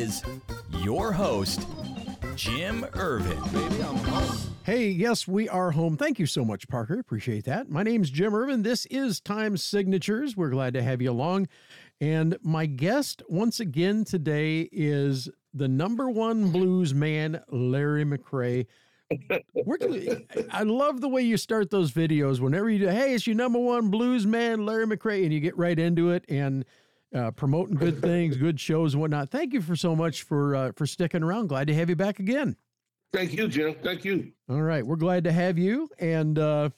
is, 0.00 0.22
your 0.78 1.12
host, 1.12 1.68
Jim 2.34 2.86
Ervin. 2.96 3.38
Baby, 3.52 3.82
I'm 3.82 3.96
home. 3.96 4.38
Hey, 4.64 4.88
yes, 4.88 5.28
we 5.28 5.46
are 5.46 5.70
home. 5.72 5.98
Thank 5.98 6.18
you 6.18 6.24
so 6.24 6.42
much, 6.42 6.66
Parker. 6.68 6.98
Appreciate 6.98 7.44
that. 7.44 7.68
My 7.68 7.82
name's 7.82 8.08
Jim 8.08 8.34
Ervin. 8.34 8.62
This 8.62 8.86
is 8.86 9.20
Time 9.20 9.58
Signatures. 9.58 10.38
We're 10.38 10.48
glad 10.48 10.72
to 10.72 10.82
have 10.82 11.02
you 11.02 11.10
along. 11.10 11.48
And 12.00 12.38
my 12.42 12.64
guest 12.64 13.22
once 13.28 13.60
again 13.60 14.04
today 14.04 14.70
is 14.72 15.28
the 15.52 15.68
number 15.68 16.08
one 16.08 16.50
blues 16.50 16.94
man, 16.94 17.42
Larry 17.50 18.06
McCray. 18.06 18.66
Where 19.52 19.76
do 19.76 20.24
I 20.50 20.62
love 20.62 21.02
the 21.02 21.08
way 21.08 21.20
you 21.20 21.36
start 21.36 21.68
those 21.68 21.92
videos 21.92 22.40
whenever 22.40 22.70
you 22.70 22.78
do, 22.78 22.88
hey, 22.88 23.12
it's 23.12 23.26
your 23.26 23.36
number 23.36 23.58
one 23.58 23.90
blues 23.90 24.26
man, 24.26 24.64
Larry 24.64 24.86
McCray, 24.86 25.24
and 25.24 25.32
you 25.32 25.40
get 25.40 25.58
right 25.58 25.78
into 25.78 26.10
it 26.10 26.24
and 26.28 26.64
uh, 27.14 27.30
promoting 27.32 27.76
good 27.76 28.00
things, 28.02 28.36
good 28.36 28.58
shows 28.58 28.94
and 28.94 29.00
whatnot. 29.00 29.30
Thank 29.30 29.52
you 29.52 29.60
for 29.60 29.76
so 29.76 29.94
much 29.94 30.22
for 30.22 30.54
uh, 30.54 30.72
for 30.76 30.86
sticking 30.86 31.22
around. 31.22 31.48
Glad 31.48 31.66
to 31.68 31.74
have 31.74 31.88
you 31.88 31.96
back 31.96 32.18
again. 32.18 32.56
Thank 33.12 33.32
you, 33.32 33.48
Jim. 33.48 33.74
Thank 33.82 34.04
you. 34.04 34.32
All 34.48 34.62
right, 34.62 34.86
we're 34.86 34.96
glad 34.96 35.24
to 35.24 35.32
have 35.32 35.58
you, 35.58 35.88
and 35.98 36.38
uh, 36.38 36.70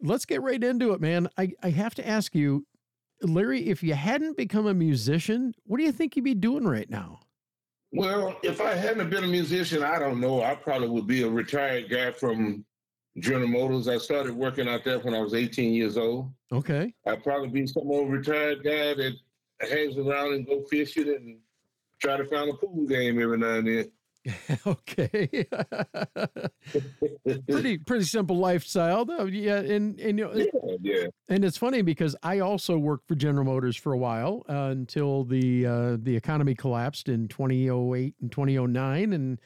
let's 0.00 0.24
get 0.24 0.40
right 0.42 0.62
into 0.62 0.92
it, 0.92 1.00
man. 1.00 1.28
I, 1.36 1.52
I 1.62 1.70
have 1.70 1.94
to 1.96 2.06
ask 2.06 2.34
you, 2.34 2.64
Larry, 3.22 3.68
if 3.68 3.82
you 3.82 3.94
hadn't 3.94 4.36
become 4.36 4.66
a 4.66 4.74
musician, 4.74 5.52
what 5.64 5.78
do 5.78 5.84
you 5.84 5.92
think 5.92 6.14
you'd 6.14 6.24
be 6.24 6.34
doing 6.34 6.64
right 6.64 6.88
now? 6.88 7.20
Well, 7.92 8.36
if 8.44 8.60
I 8.60 8.74
hadn't 8.74 9.10
been 9.10 9.24
a 9.24 9.28
musician, 9.28 9.82
I 9.82 9.98
don't 9.98 10.20
know. 10.20 10.42
I 10.42 10.54
probably 10.54 10.88
would 10.88 11.08
be 11.08 11.22
a 11.22 11.28
retired 11.28 11.90
guy 11.90 12.12
from 12.12 12.64
General 13.18 13.48
Motors. 13.48 13.88
I 13.88 13.98
started 13.98 14.32
working 14.32 14.68
out 14.68 14.84
there 14.84 15.00
when 15.00 15.14
I 15.14 15.20
was 15.20 15.34
18 15.34 15.72
years 15.72 15.96
old. 15.96 16.30
Okay, 16.52 16.94
I'd 17.06 17.24
probably 17.24 17.48
be 17.48 17.66
some 17.66 17.90
old 17.90 18.10
retired 18.10 18.62
guy 18.62 18.94
that 18.94 19.16
hangs 19.60 19.96
around 19.96 20.34
and 20.34 20.46
go 20.46 20.62
fishing 20.70 21.08
and 21.08 21.38
try 22.00 22.16
to 22.16 22.24
find 22.24 22.50
a 22.50 22.54
pool 22.54 22.86
game 22.86 23.20
every 23.20 23.38
now 23.38 23.54
and 23.54 23.66
then. 23.66 23.90
okay, 24.66 25.46
pretty 27.48 27.78
pretty 27.78 28.04
simple 28.04 28.36
lifestyle, 28.36 29.06
though. 29.06 29.24
Yeah, 29.24 29.60
and 29.60 29.98
and 29.98 30.18
you 30.18 30.26
know, 30.26 30.32
Yeah, 30.34 30.76
yeah. 30.82 31.06
And 31.30 31.42
it's 31.42 31.56
funny 31.56 31.80
because 31.80 32.14
I 32.22 32.40
also 32.40 32.76
worked 32.76 33.08
for 33.08 33.14
General 33.14 33.46
Motors 33.46 33.76
for 33.76 33.94
a 33.94 33.98
while 33.98 34.44
uh, 34.46 34.68
until 34.72 35.24
the 35.24 35.64
uh, 35.64 35.96
the 35.98 36.14
economy 36.16 36.54
collapsed 36.54 37.08
in 37.08 37.28
2008 37.28 38.14
and 38.20 38.30
2009 38.30 39.12
and 39.14 39.40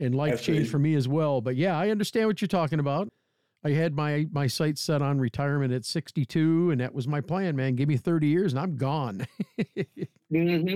and 0.00 0.14
life 0.14 0.32
That's 0.32 0.42
changed 0.42 0.62
right. 0.62 0.70
for 0.70 0.78
me 0.78 0.94
as 0.94 1.06
well. 1.06 1.42
But 1.42 1.56
yeah, 1.56 1.78
I 1.78 1.90
understand 1.90 2.26
what 2.26 2.40
you're 2.40 2.48
talking 2.48 2.78
about. 2.78 3.12
I 3.66 3.72
had 3.72 3.94
my 3.96 4.28
my 4.30 4.46
sights 4.46 4.80
set 4.80 5.02
on 5.02 5.18
retirement 5.18 5.72
at 5.72 5.84
62 5.84 6.70
and 6.70 6.80
that 6.80 6.94
was 6.94 7.08
my 7.08 7.20
plan, 7.20 7.56
man. 7.56 7.74
Give 7.74 7.88
me 7.88 7.96
30 7.96 8.28
years 8.28 8.52
and 8.52 8.60
I'm 8.60 8.76
gone. 8.76 9.26
hmm 10.30 10.68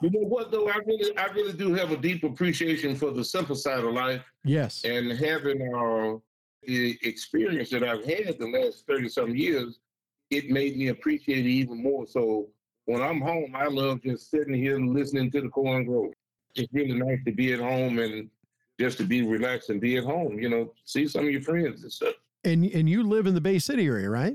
You 0.00 0.10
know 0.10 0.26
what 0.28 0.50
though? 0.50 0.68
I 0.68 0.76
really, 0.86 1.16
I 1.16 1.26
really 1.28 1.54
do 1.54 1.72
have 1.72 1.90
a 1.90 1.96
deep 1.96 2.24
appreciation 2.24 2.96
for 2.96 3.12
the 3.12 3.24
simple 3.24 3.56
side 3.56 3.82
of 3.82 3.94
life. 3.94 4.22
yes. 4.44 4.84
and 4.84 5.10
having 5.12 5.62
uh, 5.74 6.18
the 6.64 6.98
experience 7.02 7.70
that 7.70 7.82
I've 7.82 8.04
had 8.04 8.38
the 8.38 8.46
last 8.46 8.86
30 8.86 9.08
some 9.08 9.34
years, 9.34 9.80
it 10.30 10.50
made 10.50 10.76
me 10.76 10.88
appreciate 10.88 11.46
it 11.46 11.50
even 11.50 11.82
more. 11.82 12.06
So 12.06 12.48
when 12.84 13.00
I'm 13.00 13.22
home, 13.22 13.54
I 13.54 13.68
love 13.68 14.02
just 14.02 14.30
sitting 14.30 14.54
here 14.54 14.76
and 14.76 14.92
listening 14.92 15.30
to 15.30 15.40
the 15.40 15.48
corn 15.48 15.86
grow. 15.86 16.12
It's 16.56 16.72
really 16.74 16.98
nice 16.98 17.20
to 17.24 17.32
be 17.32 17.54
at 17.54 17.60
home 17.60 17.98
and 17.98 18.28
just 18.78 18.98
to 18.98 19.04
be 19.04 19.22
relaxed 19.22 19.70
and 19.70 19.80
be 19.80 19.96
at 19.96 20.04
home, 20.04 20.38
you 20.38 20.48
know, 20.48 20.72
see 20.84 21.06
some 21.08 21.26
of 21.26 21.30
your 21.30 21.42
friends 21.42 21.82
and 21.82 21.92
stuff. 21.92 22.14
And 22.44 22.64
and 22.64 22.88
you 22.88 23.02
live 23.02 23.26
in 23.26 23.34
the 23.34 23.40
Bay 23.40 23.58
City 23.58 23.86
area, 23.86 24.08
right? 24.08 24.34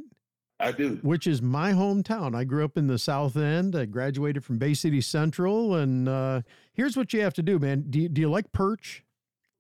I 0.60 0.72
do. 0.72 1.00
Which 1.02 1.28
is 1.28 1.42
my 1.42 1.72
hometown. 1.72 2.36
I 2.36 2.44
grew 2.44 2.64
up 2.64 2.78
in 2.78 2.88
the 2.88 3.00
South 3.00 3.36
End. 3.36 3.76
I 3.76 3.86
graduated 3.86 4.46
from 4.46 4.58
Bay 4.58 4.74
City 4.74 5.02
Central 5.02 5.76
and 5.76 6.08
uh, 6.08 6.42
here's 6.74 6.96
what 6.96 7.14
you 7.14 7.22
have 7.22 7.34
to 7.36 7.44
do, 7.44 7.60
man. 7.60 7.86
Do 7.90 8.00
you, 8.00 8.10
do 8.10 8.22
you 8.22 8.30
like 8.30 8.52
perch? 8.52 9.04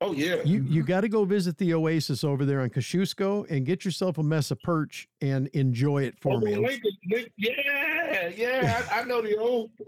Oh, 0.03 0.11
yeah. 0.11 0.35
You 0.43 0.57
you 0.57 0.61
mm-hmm. 0.61 0.81
got 0.81 1.01
to 1.01 1.07
go 1.07 1.23
visit 1.23 1.57
the 1.57 1.73
Oasis 1.73 2.25
over 2.25 2.43
there 2.43 2.59
on 2.59 2.69
Kosciuszko 2.69 3.49
and 3.49 3.65
get 3.65 3.85
yourself 3.85 4.17
a 4.17 4.23
mess 4.23 4.51
of 4.51 4.59
perch 4.61 5.07
and 5.21 5.47
enjoy 5.53 6.03
it 6.03 6.19
for 6.19 6.33
Oh, 6.33 6.39
me. 6.39 6.55
Lincoln, 6.57 6.91
Lincoln, 7.09 7.31
yeah, 7.37 8.27
yeah, 8.35 8.83
I, 8.91 8.99
I 8.99 9.03
know 9.05 9.21
the 9.21 9.37
old. 9.37 9.71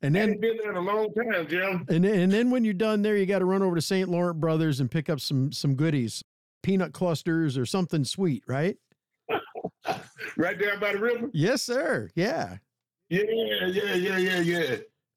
and 0.00 0.16
I 0.16 0.20
then 0.20 0.30
ain't 0.30 0.40
been 0.40 0.56
there 0.58 0.70
in 0.70 0.76
a 0.76 0.80
long 0.80 1.12
time, 1.12 1.48
Jim. 1.48 1.84
and 1.88 2.04
then, 2.04 2.20
and 2.20 2.32
then 2.32 2.50
when 2.50 2.64
you're 2.64 2.72
done 2.72 3.02
there, 3.02 3.16
you 3.16 3.26
got 3.26 3.40
to 3.40 3.44
run 3.46 3.62
over 3.62 3.74
to 3.74 3.82
St. 3.82 4.08
Laurent 4.08 4.38
Brothers 4.38 4.78
and 4.78 4.88
pick 4.88 5.10
up 5.10 5.18
some 5.18 5.50
some 5.50 5.74
goodies, 5.74 6.22
peanut 6.62 6.92
clusters 6.92 7.58
or 7.58 7.66
something 7.66 8.04
sweet, 8.04 8.44
right? 8.46 8.76
Right 10.36 10.58
there 10.58 10.78
by 10.78 10.92
the 10.92 10.98
river. 10.98 11.30
Yes, 11.32 11.62
sir. 11.62 12.10
Yeah. 12.14 12.58
Yeah, 13.08 13.22
yeah, 13.26 13.94
yeah, 13.94 14.16
yeah, 14.18 14.40
yeah. 14.40 14.76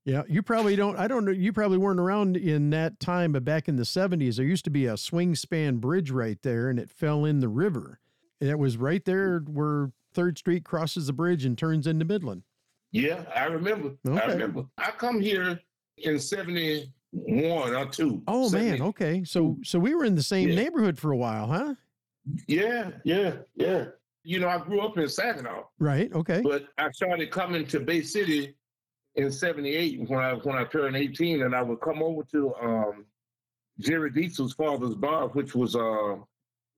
Yeah, 0.09 0.23
you 0.27 0.41
probably 0.41 0.75
don't. 0.75 0.97
I 0.97 1.07
don't 1.07 1.23
know. 1.23 1.31
You 1.31 1.53
probably 1.53 1.77
weren't 1.77 1.99
around 1.99 2.35
in 2.35 2.71
that 2.71 2.99
time, 2.99 3.31
but 3.31 3.45
back 3.45 3.67
in 3.67 3.75
the 3.75 3.83
'70s, 3.83 4.37
there 4.37 4.45
used 4.45 4.63
to 4.65 4.71
be 4.71 4.85
a 4.87 4.97
swing 4.97 5.35
span 5.35 5.77
bridge 5.77 6.09
right 6.09 6.41
there, 6.41 6.69
and 6.69 6.79
it 6.79 6.89
fell 6.89 7.25
in 7.25 7.39
the 7.41 7.47
river. 7.47 7.99
And 8.41 8.49
it 8.49 8.57
was 8.57 8.77
right 8.77 9.03
there 9.05 9.39
where 9.41 9.91
Third 10.13 10.37
Street 10.39 10.63
crosses 10.65 11.07
the 11.07 11.13
bridge 11.13 11.45
and 11.45 11.55
turns 11.57 11.85
into 11.85 12.05
Midland. 12.05 12.41
Yeah, 12.91 13.23
I 13.35 13.45
remember. 13.45 13.91
I 14.09 14.25
remember. 14.25 14.63
I 14.79 14.89
come 14.91 15.21
here 15.21 15.59
in 15.97 16.19
71 16.19 16.91
or 17.75 17.85
2. 17.85 18.23
Oh 18.27 18.49
70. 18.49 18.71
man, 18.71 18.81
okay. 18.87 19.23
So 19.23 19.57
so 19.63 19.77
we 19.77 19.93
were 19.93 20.05
in 20.05 20.15
the 20.15 20.23
same 20.23 20.49
Yeah. 20.49 20.55
neighborhood 20.55 20.97
for 20.97 21.11
a 21.11 21.17
while, 21.17 21.45
huh? 21.47 21.75
Yeah, 22.47 22.91
yeah, 23.03 23.33
yeah. 23.55 23.85
You 24.23 24.39
know, 24.39 24.49
I 24.49 24.57
grew 24.57 24.81
up 24.81 24.97
in 24.97 25.07
Saginaw, 25.07 25.63
Right. 25.79 26.11
Okay. 26.13 26.41
but 26.41 26.67
I 26.77 26.89
started 26.91 27.29
coming 27.31 27.65
to 27.67 27.79
Bay 27.79 28.01
City 28.01 28.55
in 29.15 29.31
78 29.31 30.09
when 30.09 30.19
I 30.19 30.33
when 30.33 30.55
I 30.55 30.63
turned 30.65 30.95
18 30.95 31.43
and 31.43 31.55
I 31.55 31.61
would 31.61 31.81
come 31.81 32.01
over 32.01 32.23
to 32.31 32.53
um 32.55 33.05
Jerry 33.79 34.11
Diesel's 34.11 34.53
father's 34.53 34.95
bar, 34.95 35.27
which 35.29 35.55
was 35.55 35.75
uh 35.75 36.17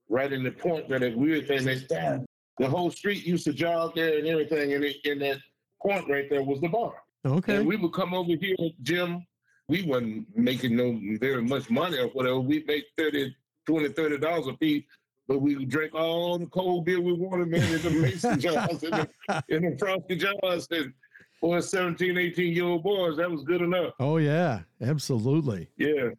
right 0.08 0.32
in 0.32 0.42
the 0.42 0.50
point 0.50 0.88
where 0.88 0.98
that 0.98 1.16
weird 1.16 1.48
thing 1.48 1.64
that. 1.64 2.24
The 2.58 2.68
whole 2.68 2.90
street 2.90 3.26
used 3.26 3.44
to 3.44 3.52
jog 3.54 3.94
there 3.94 4.18
and 4.18 4.26
everything, 4.26 4.74
and 4.74 4.84
in 4.84 5.18
that 5.20 5.38
point 5.80 6.08
right 6.08 6.28
there 6.28 6.42
was 6.42 6.60
the 6.60 6.68
bar. 6.68 6.92
Okay. 7.24 7.56
And 7.56 7.66
we 7.66 7.76
would 7.76 7.92
come 7.92 8.12
over 8.14 8.32
here, 8.38 8.56
Jim. 8.82 9.26
We 9.68 9.82
wasn't 9.82 10.26
making 10.36 10.76
no 10.76 11.00
very 11.18 11.42
much 11.42 11.70
money 11.70 11.98
or 11.98 12.08
whatever. 12.08 12.40
We 12.40 12.62
make 12.66 12.84
30, 12.98 13.34
20, 13.66 13.88
30 13.88 14.18
dollars 14.18 14.48
a 14.48 14.52
piece, 14.54 14.84
but 15.28 15.40
we 15.40 15.56
would 15.56 15.70
drink 15.70 15.94
all 15.94 16.38
the 16.38 16.46
cold 16.46 16.84
beer 16.84 17.00
we 17.00 17.12
wanted, 17.12 17.48
man, 17.48 17.62
in 17.72 17.82
the 17.82 17.90
mason 18.02 18.38
jars 18.38 18.82
and 18.82 18.92
the, 18.92 19.44
in 19.48 19.62
the 19.62 19.76
frosty 19.78 20.16
jars. 20.16 20.68
And 20.70 20.92
for 21.42 21.58
us 21.58 21.68
17, 21.70 22.16
18 22.16 22.52
year 22.54 22.64
old 22.64 22.84
boys, 22.84 23.16
that 23.18 23.30
was 23.30 23.42
good 23.42 23.60
enough. 23.60 23.92
oh 24.00 24.16
yeah, 24.16 24.60
absolutely. 24.80 25.68
Yeah. 25.76 26.10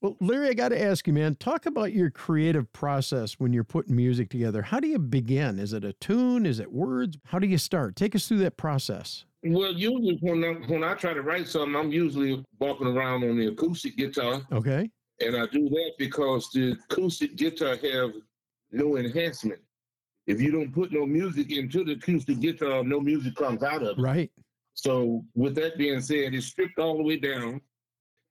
Well, 0.00 0.16
Larry, 0.20 0.50
I 0.50 0.54
got 0.54 0.68
to 0.68 0.80
ask 0.80 1.08
you, 1.08 1.12
man. 1.12 1.34
Talk 1.34 1.66
about 1.66 1.92
your 1.92 2.08
creative 2.08 2.72
process 2.72 3.34
when 3.40 3.52
you're 3.52 3.64
putting 3.64 3.96
music 3.96 4.30
together. 4.30 4.62
How 4.62 4.78
do 4.78 4.86
you 4.86 5.00
begin? 5.00 5.58
Is 5.58 5.72
it 5.72 5.84
a 5.84 5.92
tune? 5.94 6.46
Is 6.46 6.60
it 6.60 6.72
words? 6.72 7.18
How 7.24 7.40
do 7.40 7.48
you 7.48 7.58
start? 7.58 7.96
Take 7.96 8.14
us 8.14 8.28
through 8.28 8.38
that 8.38 8.56
process. 8.56 9.24
Well, 9.42 9.72
usually 9.72 10.16
when 10.20 10.44
I, 10.44 10.52
when 10.70 10.84
I 10.84 10.94
try 10.94 11.14
to 11.14 11.22
write 11.22 11.48
something, 11.48 11.74
I'm 11.74 11.90
usually 11.90 12.44
walking 12.60 12.86
around 12.86 13.24
on 13.24 13.36
the 13.36 13.48
acoustic 13.48 13.96
guitar. 13.96 14.40
Okay. 14.52 14.88
And 15.20 15.36
I 15.36 15.46
do 15.46 15.68
that 15.68 15.92
because 15.98 16.48
the 16.52 16.76
acoustic 16.88 17.34
guitar 17.34 17.76
have 17.76 18.12
no 18.70 18.98
enhancement. 18.98 19.60
If 20.28 20.40
you 20.40 20.52
don't 20.52 20.72
put 20.72 20.92
no 20.92 21.06
music 21.06 21.50
into 21.50 21.82
the 21.82 21.92
acoustic 21.92 22.38
guitar, 22.38 22.84
no 22.84 23.00
music 23.00 23.34
comes 23.34 23.64
out 23.64 23.82
of 23.82 23.98
it. 23.98 24.00
Right. 24.00 24.30
So 24.78 25.24
with 25.34 25.56
that 25.56 25.76
being 25.76 26.00
said, 26.00 26.34
it's 26.34 26.46
stripped 26.46 26.78
all 26.78 26.96
the 26.98 27.02
way 27.02 27.16
down. 27.16 27.60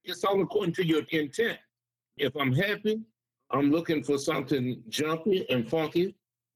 It's 0.05 0.23
all 0.23 0.41
according 0.41 0.75
to 0.75 0.85
your 0.85 1.01
intent. 1.11 1.57
If 2.15 2.37
I'm 2.37 2.53
happy, 2.53 3.01
I'm 3.51 3.69
looking 3.69 4.01
for 4.01 4.17
something 4.17 4.81
jumpy 4.87 5.45
and 5.49 5.69
funky 5.69 6.15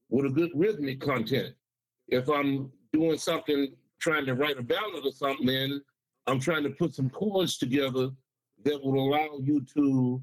with 0.10 0.28
a 0.28 0.30
good 0.30 0.52
rhythmic 0.56 1.02
content. 1.02 1.54
If 2.08 2.30
I'm 2.30 2.72
doing 2.94 3.18
something, 3.18 3.76
trying 4.00 4.26
to 4.28 4.34
write 4.34 4.58
a 4.58 4.62
ballad 4.64 5.06
or 5.06 5.12
something, 5.12 5.46
then 5.46 5.82
I'm 6.26 6.40
trying 6.40 6.64
to 6.64 6.70
put 6.70 6.96
some 6.96 7.10
chords 7.10 7.58
together 7.58 8.12
that 8.64 8.82
will 8.82 8.98
allow 8.98 9.40
you 9.42 9.60
to 9.76 10.22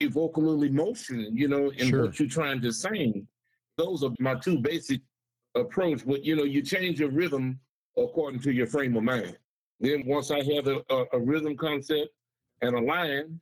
evoke 0.00 0.38
a 0.38 0.40
little 0.40 0.64
emotion, 0.64 1.36
you 1.36 1.46
know, 1.46 1.70
in 1.70 1.88
Sure. 1.90 2.06
what 2.06 2.18
you're 2.18 2.28
trying 2.28 2.60
to 2.62 2.72
sing. 2.72 3.28
Those 3.76 4.02
are 4.02 4.10
my 4.18 4.34
two 4.34 4.58
basic 4.58 5.02
approach. 5.54 6.04
But 6.04 6.24
you 6.24 6.34
know, 6.34 6.42
you 6.42 6.62
change 6.62 6.98
your 6.98 7.10
rhythm 7.10 7.60
according 7.96 8.40
to 8.40 8.52
your 8.52 8.66
frame 8.66 8.96
of 8.96 9.02
mind. 9.02 9.36
Then 9.80 10.04
once 10.06 10.30
I 10.30 10.42
have 10.54 10.66
a, 10.66 10.82
a, 10.90 11.04
a 11.14 11.20
rhythm 11.20 11.56
concept 11.56 12.08
and 12.62 12.74
a 12.74 12.80
line, 12.80 13.40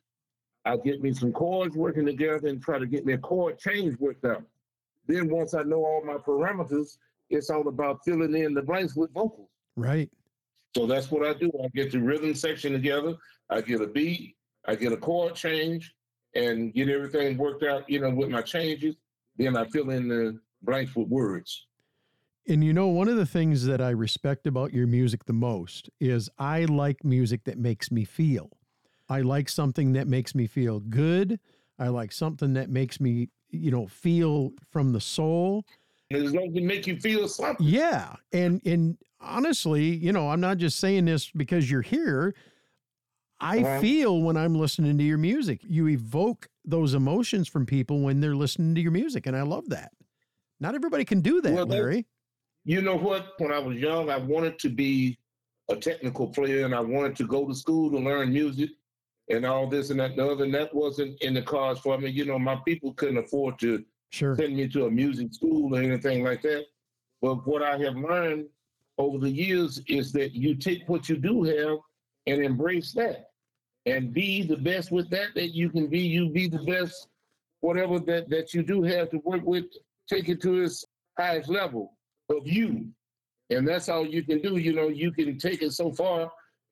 I 0.64 0.76
get 0.78 1.02
me 1.02 1.12
some 1.12 1.32
chords 1.32 1.76
working 1.76 2.06
together 2.06 2.48
and 2.48 2.62
try 2.62 2.78
to 2.78 2.86
get 2.86 3.04
me 3.04 3.12
a 3.12 3.18
chord 3.18 3.58
change 3.58 3.98
worked 3.98 4.24
out. 4.24 4.42
Then 5.06 5.28
once 5.28 5.54
I 5.54 5.62
know 5.62 5.84
all 5.84 6.02
my 6.04 6.14
parameters, 6.14 6.96
it's 7.28 7.50
all 7.50 7.68
about 7.68 8.00
filling 8.04 8.34
in 8.34 8.54
the 8.54 8.62
blanks 8.62 8.96
with 8.96 9.12
vocals. 9.12 9.48
Right. 9.76 10.10
So 10.76 10.86
that's 10.86 11.10
what 11.10 11.26
I 11.26 11.34
do. 11.34 11.50
I 11.62 11.68
get 11.68 11.92
the 11.92 12.00
rhythm 12.00 12.34
section 12.34 12.72
together. 12.72 13.14
I 13.50 13.60
get 13.60 13.80
a 13.80 13.86
beat. 13.86 14.36
I 14.66 14.74
get 14.74 14.92
a 14.92 14.96
chord 14.96 15.34
change, 15.34 15.94
and 16.34 16.72
get 16.72 16.88
everything 16.88 17.36
worked 17.36 17.62
out. 17.62 17.88
You 17.88 18.00
know, 18.00 18.10
with 18.10 18.30
my 18.30 18.42
changes. 18.42 18.96
Then 19.36 19.56
I 19.56 19.66
fill 19.68 19.90
in 19.90 20.08
the 20.08 20.38
blanks 20.62 20.96
with 20.96 21.08
words. 21.08 21.66
And 22.46 22.62
you 22.62 22.72
know, 22.74 22.88
one 22.88 23.08
of 23.08 23.16
the 23.16 23.26
things 23.26 23.64
that 23.66 23.80
I 23.80 23.90
respect 23.90 24.46
about 24.46 24.72
your 24.74 24.86
music 24.86 25.24
the 25.24 25.32
most 25.32 25.88
is 26.00 26.28
I 26.38 26.66
like 26.66 27.02
music 27.04 27.44
that 27.44 27.58
makes 27.58 27.90
me 27.90 28.04
feel. 28.04 28.50
I 29.08 29.20
like 29.20 29.48
something 29.48 29.92
that 29.94 30.08
makes 30.08 30.34
me 30.34 30.46
feel 30.46 30.80
good. 30.80 31.40
I 31.78 31.88
like 31.88 32.12
something 32.12 32.52
that 32.54 32.68
makes 32.70 33.00
me, 33.00 33.28
you 33.50 33.70
know, 33.70 33.86
feel 33.86 34.52
from 34.70 34.92
the 34.92 35.00
soul. 35.00 35.64
And 36.10 36.22
as 36.24 36.34
long 36.34 36.48
as 36.50 36.54
it 36.54 36.62
make 36.62 36.86
you 36.86 37.00
feel 37.00 37.28
something. 37.28 37.66
Yeah. 37.66 38.14
And 38.32 38.60
and 38.66 38.98
honestly, 39.20 39.84
you 39.84 40.12
know, 40.12 40.28
I'm 40.28 40.40
not 40.40 40.58
just 40.58 40.78
saying 40.78 41.06
this 41.06 41.30
because 41.30 41.70
you're 41.70 41.82
here. 41.82 42.34
I 43.40 43.58
Uh-huh. 43.60 43.80
feel 43.80 44.22
when 44.22 44.36
I'm 44.36 44.54
listening 44.54 44.96
to 44.98 45.04
your 45.04 45.18
music. 45.18 45.60
You 45.66 45.88
evoke 45.88 46.48
those 46.64 46.94
emotions 46.94 47.48
from 47.48 47.64
people 47.66 48.00
when 48.00 48.20
they're 48.20 48.36
listening 48.36 48.74
to 48.74 48.80
your 48.82 48.92
music. 48.92 49.26
And 49.26 49.34
I 49.36 49.42
love 49.42 49.68
that. 49.70 49.92
Not 50.60 50.74
everybody 50.74 51.04
can 51.04 51.20
do 51.20 51.40
that, 51.40 51.52
Well, 51.52 51.66
that- 51.66 51.74
Larry. 51.74 52.06
You 52.64 52.80
know 52.80 52.96
what? 52.96 53.34
When 53.38 53.52
I 53.52 53.58
was 53.58 53.76
young, 53.76 54.08
I 54.10 54.16
wanted 54.16 54.58
to 54.60 54.70
be 54.70 55.18
a 55.70 55.76
technical 55.76 56.28
player 56.28 56.64
and 56.64 56.74
I 56.74 56.80
wanted 56.80 57.16
to 57.16 57.26
go 57.26 57.46
to 57.46 57.54
school 57.54 57.90
to 57.90 57.98
learn 57.98 58.32
music 58.32 58.70
and 59.30 59.44
all 59.44 59.68
this 59.68 59.90
and 59.90 60.00
that 60.00 60.10
and 60.12 60.18
the 60.18 60.26
other. 60.26 60.44
And 60.44 60.54
that 60.54 60.74
wasn't 60.74 61.20
in 61.22 61.34
the 61.34 61.42
cards 61.42 61.80
for 61.80 61.98
me. 61.98 62.08
You 62.10 62.24
know, 62.24 62.38
my 62.38 62.56
people 62.66 62.94
couldn't 62.94 63.18
afford 63.18 63.58
to 63.60 63.84
Sure. 64.10 64.36
send 64.36 64.56
me 64.56 64.68
to 64.68 64.86
a 64.86 64.90
music 64.90 65.34
school 65.34 65.74
or 65.74 65.82
anything 65.82 66.22
like 66.24 66.40
that. 66.42 66.66
But 67.20 67.46
what 67.46 67.62
I 67.62 67.76
have 67.78 67.96
learned 67.96 68.46
over 68.96 69.18
the 69.18 69.30
years 69.30 69.82
is 69.88 70.12
that 70.12 70.32
you 70.32 70.54
take 70.54 70.88
what 70.88 71.08
you 71.08 71.16
do 71.16 71.42
have 71.42 71.78
and 72.26 72.42
embrace 72.42 72.92
that 72.92 73.30
and 73.86 74.12
be 74.12 74.42
the 74.42 74.56
best 74.56 74.92
with 74.92 75.10
that 75.10 75.34
that 75.34 75.48
you 75.48 75.68
can 75.68 75.88
be. 75.88 76.00
You 76.00 76.30
be 76.30 76.48
the 76.48 76.62
best, 76.62 77.08
whatever 77.60 77.98
that, 78.00 78.30
that 78.30 78.54
you 78.54 78.62
do 78.62 78.82
have 78.84 79.10
to 79.10 79.18
work 79.18 79.42
with, 79.44 79.64
take 80.08 80.28
it 80.28 80.40
to 80.42 80.62
its 80.62 80.84
highest 81.18 81.48
level 81.48 81.92
of 82.30 82.46
you. 82.46 82.88
And 83.50 83.66
that's 83.66 83.88
all 83.88 84.06
you 84.06 84.22
can 84.22 84.40
do. 84.40 84.56
You 84.56 84.72
know, 84.72 84.88
you 84.88 85.12
can 85.12 85.38
take 85.38 85.62
it 85.62 85.72
so 85.72 85.92
far. 85.92 86.30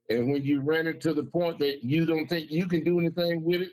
And 0.09 0.33
when 0.33 0.43
you 0.45 0.61
run 0.61 0.87
it 0.87 1.01
to 1.03 1.15
the 1.15 1.25
point 1.25 1.59
that 1.61 1.85
you 1.85 2.07
don't 2.07 2.27
think 2.27 2.51
you 2.51 2.67
can 2.67 2.83
do 2.85 2.99
anything 2.99 3.45
with 3.45 3.63
it, 3.63 3.71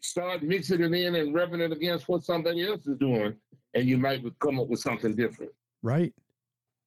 start 0.00 0.42
mixing 0.42 0.80
it 0.82 0.92
in 0.92 1.14
and 1.14 1.34
rubbing 1.34 1.60
it 1.60 1.72
against 1.72 2.08
what 2.08 2.24
somebody 2.24 2.66
else 2.66 2.86
is 2.86 2.96
doing, 2.98 3.34
and 3.74 3.88
you 3.88 3.98
might 3.98 4.22
come 4.38 4.60
up 4.60 4.68
with 4.68 4.80
something 4.80 5.14
different. 5.14 5.52
Right. 5.82 6.14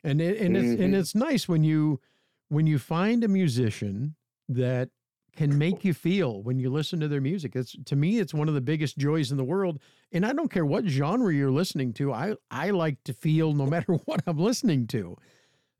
And 0.03 0.21
it, 0.21 0.39
and 0.39 0.55
it's 0.55 0.81
and 0.81 0.93
Mhm. 0.93 0.99
it's 0.99 1.13
nice 1.15 1.47
when 1.47 1.63
you 1.63 1.99
when 2.47 2.65
you 2.65 2.79
find 2.79 3.23
a 3.23 3.27
musician 3.27 4.15
that 4.47 4.89
can 5.39 5.57
make 5.57 5.85
you 5.85 5.93
feel 5.93 6.41
when 6.43 6.59
you 6.59 6.69
listen 6.69 6.99
to 6.99 7.07
their 7.07 7.21
music. 7.21 7.55
It's 7.55 7.73
to 7.85 7.95
me 7.95 8.19
it's 8.19 8.33
one 8.33 8.49
of 8.49 8.55
the 8.55 8.61
biggest 8.61 8.97
joys 8.97 9.31
in 9.31 9.37
the 9.37 9.43
world. 9.45 9.79
And 10.11 10.25
I 10.25 10.33
don't 10.33 10.51
care 10.51 10.65
what 10.65 10.85
genre 10.85 11.33
you're 11.33 11.49
listening 11.49 11.93
to. 11.93 12.11
I 12.11 12.35
I 12.51 12.71
like 12.71 13.01
to 13.05 13.13
feel 13.13 13.53
no 13.53 13.65
matter 13.65 13.93
what 14.05 14.21
I'm 14.27 14.37
listening 14.37 14.85
to. 14.87 15.15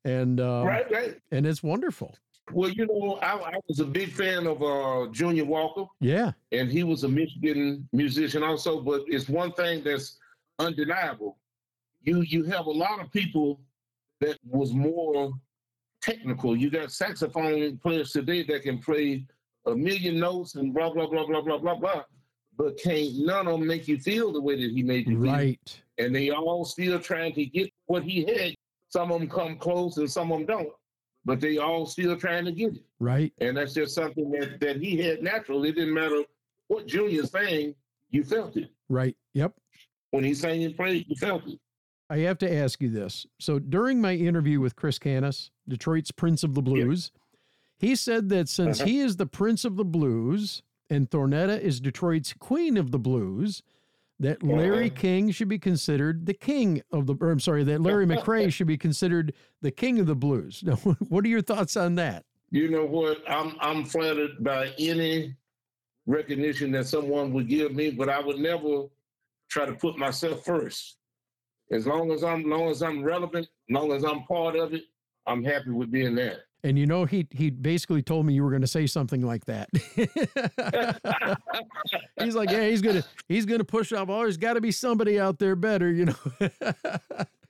And 0.06 0.40
uh, 0.40 0.64
right, 0.66 0.90
right. 0.90 1.20
and 1.32 1.46
it's 1.46 1.62
wonderful. 1.62 2.16
Well, 2.54 2.70
you 2.70 2.88
know, 2.88 3.20
I, 3.22 3.34
I 3.34 3.56
was 3.68 3.82
a 3.82 3.86
big 3.86 4.12
fan 4.14 4.48
of 4.48 4.64
uh, 4.64 5.12
Junior 5.12 5.44
Walker, 5.46 5.86
Yeah. 6.00 6.32
and 6.54 6.72
he 6.72 6.84
was 6.84 7.04
a 7.04 7.10
Michigan 7.10 7.88
musician 7.92 8.42
also. 8.44 8.80
But 8.80 9.02
it's 9.08 9.28
one 9.28 9.52
thing 9.52 9.84
that's 9.84 10.18
undeniable: 10.58 11.38
you 12.02 12.22
you 12.22 12.46
have 12.46 12.66
a 12.68 12.72
lot 12.72 13.02
of 13.02 13.12
people 13.12 13.60
that 14.22 14.38
was 14.46 14.72
more 14.72 15.34
technical. 16.02 16.56
You 16.56 16.70
got 16.70 16.94
saxophone 16.94 17.78
players 17.78 18.14
today 18.14 18.44
that 18.44 18.64
can 18.64 18.80
play 18.80 19.26
a 19.66 19.76
million 19.76 20.20
notes 20.20 20.56
and 20.56 20.74
blah 20.74 20.92
blah 20.92 21.08
blah 21.08 21.26
blah 21.26 21.42
blah 21.42 21.58
blah 21.58 21.76
blah, 21.76 22.04
but 22.58 22.78
can't 22.80 23.18
none 23.18 23.48
of 23.48 23.60
them 23.60 23.68
make 23.68 23.88
you 23.88 24.00
feel 24.00 24.32
the 24.32 24.42
way 24.42 24.56
that 24.62 24.72
he 24.72 24.84
made 24.84 25.08
you 25.08 25.22
feel. 25.22 25.32
Right. 25.32 25.82
and 25.98 26.16
they 26.16 26.32
all 26.32 26.66
still 26.66 27.00
trying 27.00 27.34
to 27.34 27.46
get 27.46 27.72
what 27.86 28.04
he 28.04 28.24
had. 28.26 28.56
Some 28.90 29.12
of 29.12 29.20
them 29.20 29.30
come 29.30 29.58
close 29.58 29.98
and 29.98 30.10
some 30.10 30.32
of 30.32 30.40
them 30.40 30.48
don't, 30.48 30.70
but 31.26 31.40
they 31.40 31.58
all 31.58 31.86
still 31.86 32.18
trying 32.18 32.46
to 32.46 32.52
get 32.52 32.76
it. 32.76 32.84
Right. 33.00 33.32
And 33.40 33.56
that's 33.58 33.74
just 33.74 33.94
something 33.94 34.32
that, 34.32 34.60
that 34.62 34.78
he 34.78 34.98
had 34.98 35.22
natural. 35.22 35.64
It 35.66 35.76
didn't 35.76 35.94
matter 35.94 36.24
what 36.68 36.88
Junior 36.88 37.24
sang, 37.26 37.76
you 38.10 38.24
felt 38.24 38.58
it. 38.58 38.70
Right. 38.90 39.16
Yep. 39.34 39.54
When 40.12 40.24
he 40.24 40.34
sang 40.34 40.64
and 40.64 40.76
played, 40.76 41.06
you 41.08 41.16
felt 41.16 41.48
it. 41.48 41.60
I 42.10 42.18
have 42.20 42.40
to 42.40 42.52
ask 42.52 42.82
you 42.82 42.90
this. 42.90 43.28
So 43.40 43.60
during 43.60 44.02
my 44.02 44.16
interview 44.16 44.60
with 44.60 44.76
Chris 44.76 44.98
Canas, 44.98 45.52
Detroit's 45.68 46.10
Prince 46.12 46.44
of 46.44 46.56
the 46.56 46.62
Blues, 46.64 47.12
he 47.80 47.96
said 47.96 48.30
that 48.30 48.48
since 48.50 48.80
Uh-huh. 48.80 48.88
he 48.88 49.00
is 49.00 49.16
the 49.16 49.26
Prince 49.26 49.66
of 49.66 49.76
the 49.78 49.86
Blues 49.86 50.62
and 50.90 51.10
Thornetta 51.10 51.60
is 51.60 51.80
Detroit's 51.80 52.34
Queen 52.34 52.78
of 52.78 52.92
the 52.92 53.00
Blues, 53.00 53.64
that 54.20 54.44
Larry. 54.44 54.90
King 54.90 55.32
should 55.32 55.48
be 55.48 55.58
considered 55.60 56.26
the 56.26 56.34
king 56.34 56.82
of 56.92 57.08
the 57.08 57.16
or 57.22 57.32
I'm 57.32 57.40
sorry, 57.40 57.64
that 57.64 57.82
Larry 57.82 58.06
McCray 58.06 58.52
should 58.52 58.68
be 58.68 58.78
considered 58.78 59.34
the 59.62 59.72
king 59.72 59.98
of 60.00 60.08
the 60.08 60.16
blues. 60.16 60.62
Now, 60.66 60.76
what 60.76 61.24
are 61.24 61.30
your 61.30 61.42
thoughts 61.42 61.78
on 61.78 61.96
that? 61.96 62.26
You 62.52 62.70
know 62.70 62.86
what? 62.86 63.24
I'm 63.30 63.56
I'm 63.62 63.86
flattered 63.86 64.44
by 64.44 64.74
any 64.78 65.36
recognition 66.06 66.72
that 66.74 66.88
someone 66.88 67.32
would 67.34 67.48
give 67.48 67.74
me, 67.74 67.92
but 67.92 68.10
I 68.10 68.20
would 68.20 68.40
never 68.40 68.88
try 69.50 69.66
to 69.66 69.74
put 69.74 69.98
myself 69.98 70.44
first. 70.44 70.98
As 71.72 71.86
long 71.88 72.12
as 72.12 72.24
I'm 72.24 72.44
long 72.50 72.70
as 72.70 72.82
I'm 72.82 73.04
relevant, 73.04 73.48
long 73.70 73.92
as 73.94 74.04
I'm 74.04 74.24
part 74.24 74.56
of 74.56 74.74
it, 74.74 74.84
I'm 75.28 75.44
happy 75.46 75.70
with 75.70 75.92
being 75.92 76.16
there. 76.16 76.40
And 76.64 76.78
you 76.78 76.86
know, 76.86 77.06
he 77.06 77.28
he 77.32 77.50
basically 77.50 78.02
told 78.02 78.26
me 78.26 78.34
you 78.34 78.44
were 78.44 78.50
going 78.50 78.62
to 78.62 78.68
say 78.68 78.86
something 78.86 79.22
like 79.22 79.46
that. 79.46 79.70
he's 82.20 82.36
like, 82.36 82.52
yeah, 82.52 82.68
he's 82.68 82.82
gonna 82.82 83.04
he's 83.28 83.46
gonna 83.46 83.64
push 83.64 83.94
off. 83.94 84.10
Oh, 84.10 84.20
there's 84.20 84.38
got 84.38 84.54
to 84.54 84.62
be 84.62 84.72
somebody 84.72 85.20
out 85.20 85.40
there 85.40 85.56
better, 85.56 85.92
you 85.92 86.06
know. 86.06 86.16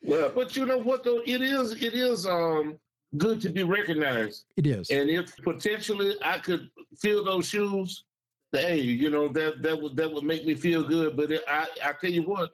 Well, 0.01 0.31
but 0.33 0.55
you 0.55 0.65
know 0.65 0.79
what 0.79 1.03
though? 1.03 1.21
It 1.25 1.41
is 1.41 1.73
it 1.83 1.93
is 1.93 2.25
um 2.25 2.79
good 3.17 3.41
to 3.41 3.49
be 3.49 3.63
recognized. 3.63 4.45
it 4.57 4.65
is. 4.65 4.89
And 4.89 5.09
if 5.09 5.35
potentially 5.37 6.15
I 6.23 6.39
could 6.39 6.69
fill 6.97 7.23
those 7.23 7.47
shoes, 7.47 8.05
hey, 8.51 8.79
you 8.79 9.11
know, 9.11 9.27
that 9.33 9.61
that 9.61 9.79
would 9.79 9.95
that 9.97 10.11
would 10.11 10.23
make 10.23 10.45
me 10.45 10.55
feel 10.55 10.83
good. 10.83 11.15
But 11.15 11.31
it, 11.31 11.43
I 11.47 11.67
I 11.83 11.93
tell 11.99 12.09
you 12.09 12.23
what, 12.23 12.51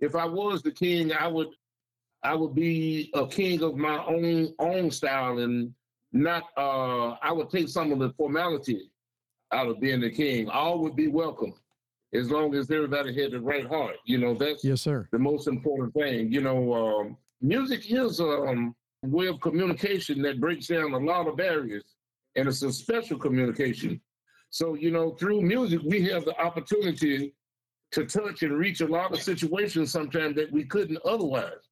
if 0.00 0.14
I 0.16 0.26
was 0.26 0.62
the 0.62 0.72
king, 0.72 1.12
I 1.12 1.28
would 1.28 1.48
I 2.22 2.34
would 2.34 2.54
be 2.54 3.10
a 3.14 3.26
king 3.26 3.62
of 3.62 3.76
my 3.76 4.04
own 4.04 4.52
own 4.58 4.90
style 4.90 5.38
and 5.38 5.72
not 6.12 6.44
uh 6.56 7.10
I 7.22 7.32
would 7.32 7.50
take 7.50 7.68
some 7.68 7.92
of 7.92 7.98
the 7.98 8.10
formality 8.16 8.90
out 9.52 9.68
of 9.68 9.80
being 9.80 10.00
the 10.00 10.10
king. 10.10 10.48
All 10.48 10.78
would 10.80 10.96
be 10.96 11.08
welcome 11.08 11.54
as 12.14 12.30
long 12.30 12.54
as 12.54 12.70
everybody 12.70 13.20
had 13.20 13.32
the 13.32 13.40
right 13.40 13.66
heart. 13.66 13.96
You 14.04 14.18
know, 14.18 14.34
that's 14.34 14.64
yes, 14.64 14.82
sir. 14.82 15.08
the 15.12 15.18
most 15.18 15.46
important 15.46 15.92
thing. 15.94 16.32
You 16.32 16.40
know, 16.40 16.74
um, 16.74 17.16
music 17.40 17.90
is 17.90 18.20
um, 18.20 18.74
a 19.04 19.08
way 19.08 19.26
of 19.26 19.40
communication 19.40 20.22
that 20.22 20.40
breaks 20.40 20.66
down 20.68 20.94
a 20.94 20.98
lot 20.98 21.28
of 21.28 21.36
barriers, 21.36 21.84
and 22.36 22.48
it's 22.48 22.62
a 22.62 22.72
special 22.72 23.18
communication. 23.18 24.00
So, 24.50 24.74
you 24.74 24.90
know, 24.90 25.10
through 25.12 25.42
music, 25.42 25.80
we 25.84 26.02
have 26.08 26.24
the 26.24 26.38
opportunity 26.40 27.34
to 27.92 28.06
touch 28.06 28.42
and 28.42 28.56
reach 28.56 28.80
a 28.80 28.86
lot 28.86 29.12
of 29.12 29.22
situations 29.22 29.92
sometimes 29.92 30.36
that 30.36 30.50
we 30.50 30.64
couldn't 30.64 30.98
otherwise. 31.04 31.68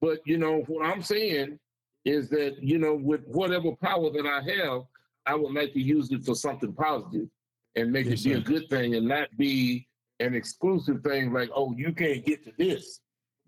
But, 0.00 0.18
you 0.24 0.38
know, 0.38 0.62
what 0.66 0.86
I'm 0.86 1.02
saying 1.02 1.58
is 2.04 2.28
that, 2.30 2.56
you 2.62 2.78
know, 2.78 2.94
with 2.94 3.22
whatever 3.26 3.72
power 3.76 4.10
that 4.10 4.26
I 4.26 4.40
have, 4.60 4.82
I 5.26 5.34
would 5.34 5.52
like 5.52 5.72
to 5.74 5.80
use 5.80 6.10
it 6.12 6.24
for 6.24 6.34
something 6.34 6.72
positive 6.72 7.28
and 7.76 7.92
make 7.92 8.06
Yes, 8.06 8.20
it 8.20 8.24
be 8.24 8.32
sir. 8.34 8.38
a 8.38 8.42
good 8.42 8.68
thing 8.70 8.94
and 8.94 9.06
not 9.06 9.28
be 9.36 9.86
an 10.20 10.34
exclusive 10.34 11.02
thing 11.02 11.32
like, 11.32 11.50
oh, 11.54 11.74
you 11.76 11.92
can't 11.92 12.24
get 12.24 12.44
to 12.44 12.52
this. 12.58 13.00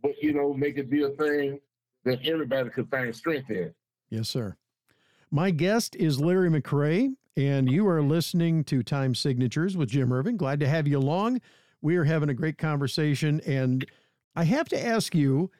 But, 0.02 0.12
you 0.22 0.32
know, 0.32 0.52
make 0.54 0.78
it 0.78 0.90
be 0.90 1.02
a 1.02 1.10
thing 1.10 1.58
that 2.04 2.26
everybody 2.26 2.70
could 2.70 2.90
find 2.90 3.14
strength 3.14 3.50
in. 3.50 3.72
Yes, 4.08 4.28
sir. 4.28 4.56
My 5.30 5.50
guest 5.50 5.94
is 5.96 6.20
Larry 6.20 6.48
McCray, 6.50 7.14
and 7.36 7.70
you 7.70 7.86
are 7.86 8.02
listening 8.02 8.64
to 8.64 8.82
Time 8.82 9.14
Signatures 9.14 9.76
with 9.76 9.90
Jim 9.90 10.12
Ervin. 10.12 10.36
Glad 10.36 10.60
to 10.60 10.68
have 10.68 10.88
you 10.88 10.98
along. 10.98 11.40
We 11.82 11.96
are 11.96 12.04
having 12.04 12.28
a 12.28 12.34
great 12.34 12.58
conversation, 12.58 13.40
and 13.46 13.86
I 14.34 14.44
have 14.44 14.68
to 14.70 14.84
ask 14.84 15.14
you, 15.14 15.50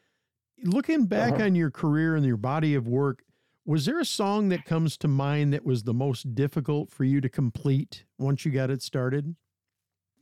looking 0.65 1.07
back 1.07 1.35
Uh-huh. 1.35 1.45
on 1.45 1.55
your 1.55 1.71
career 1.71 2.17
and 2.17 2.25
your 2.25 2.37
body 2.37 2.75
of 2.75 2.87
work, 2.89 3.23
was 3.65 3.85
there 3.85 4.01
a 4.01 4.05
song 4.05 4.49
that 4.49 4.65
comes 4.65 4.97
to 4.99 5.09
mind 5.09 5.53
that 5.53 5.65
was 5.65 5.83
the 5.85 5.95
most 5.95 6.35
difficult 6.35 6.91
for 6.91 7.05
you 7.05 7.21
to 7.21 7.29
complete 7.29 8.05
once 8.19 8.45
you 8.45 8.51
got 8.51 8.71
it 8.71 8.83
started? 8.83 9.35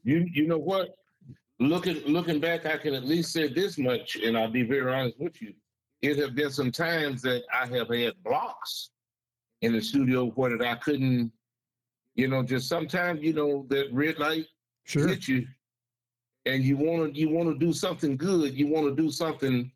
You 0.05 0.27
you 0.33 0.47
know 0.47 0.59
what? 0.59 0.97
Looking 1.61 1.97
looking 2.07 2.41
back, 2.41 2.67
I 2.67 2.77
can 2.79 2.95
at 2.95 3.05
least 3.05 3.33
say 3.33 3.49
this 3.49 3.79
much, 3.79 4.17
and 4.17 4.37
I'll 4.39 4.51
be 4.51 4.63
very 4.63 4.93
honest 4.93 5.19
with 5.19 5.41
you. 5.43 5.55
it 6.03 6.17
have 6.19 6.35
been 6.37 6.51
some 6.51 6.71
times 6.71 7.23
that 7.23 7.43
I 7.53 7.67
have 7.67 7.89
had 7.89 8.23
blocks 8.23 8.91
in 9.63 9.73
the 9.73 9.81
studio 9.81 10.27
where 10.37 10.57
that 10.57 10.65
I 10.67 10.77
couldn't, 10.77 11.33
you 12.15 12.29
know, 12.29 12.45
just 12.45 12.69
sometimes, 12.69 13.21
you 13.23 13.33
know, 13.33 13.67
that 13.71 13.93
red 13.93 14.19
light 14.19 14.47
Sure. 14.85 15.09
hit 15.09 15.27
you 15.27 15.47
and 16.47 16.63
you 16.63 16.77
want 16.77 17.13
to 17.15 17.21
you 17.21 17.29
want 17.29 17.49
to 17.49 17.59
do 17.67 17.73
something 17.73 18.17
good 18.17 18.55
you 18.55 18.69
want 18.69 18.87
to 18.87 18.95
do 19.03 19.11
something 19.11 19.71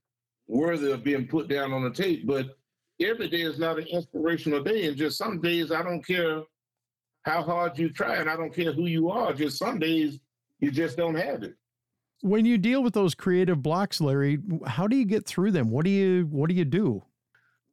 worthy 0.46 0.92
of 0.92 1.04
being 1.04 1.26
put 1.26 1.48
down 1.48 1.72
on 1.72 1.82
the 1.84 1.90
tape 1.90 2.26
but 2.26 2.56
every 3.00 3.28
day 3.28 3.42
is 3.42 3.58
not 3.58 3.78
an 3.78 3.86
inspirational 3.86 4.62
day 4.62 4.86
and 4.86 4.96
just 4.96 5.16
some 5.16 5.40
days 5.40 5.70
i 5.72 5.82
don't 5.82 6.04
care 6.06 6.42
how 7.22 7.42
hard 7.42 7.78
you 7.78 7.88
try 7.90 8.16
and 8.16 8.28
i 8.28 8.36
don't 8.36 8.54
care 8.54 8.72
who 8.72 8.86
you 8.86 9.08
are 9.10 9.32
just 9.32 9.58
some 9.58 9.78
days 9.78 10.18
you 10.60 10.70
just 10.70 10.96
don't 10.96 11.14
have 11.14 11.42
it 11.42 11.54
When 12.22 12.44
you 12.44 12.58
deal 12.58 12.82
with 12.84 12.94
those 12.94 13.14
creative 13.16 13.60
blocks, 13.64 14.00
Larry, 14.00 14.38
how 14.64 14.86
do 14.86 14.94
you 14.94 15.04
get 15.04 15.26
through 15.26 15.50
them? 15.50 15.70
What 15.70 15.84
do 15.84 15.90
you 15.90 16.26
what 16.30 16.48
do 16.50 16.54
you 16.54 16.64
do? 16.64 17.02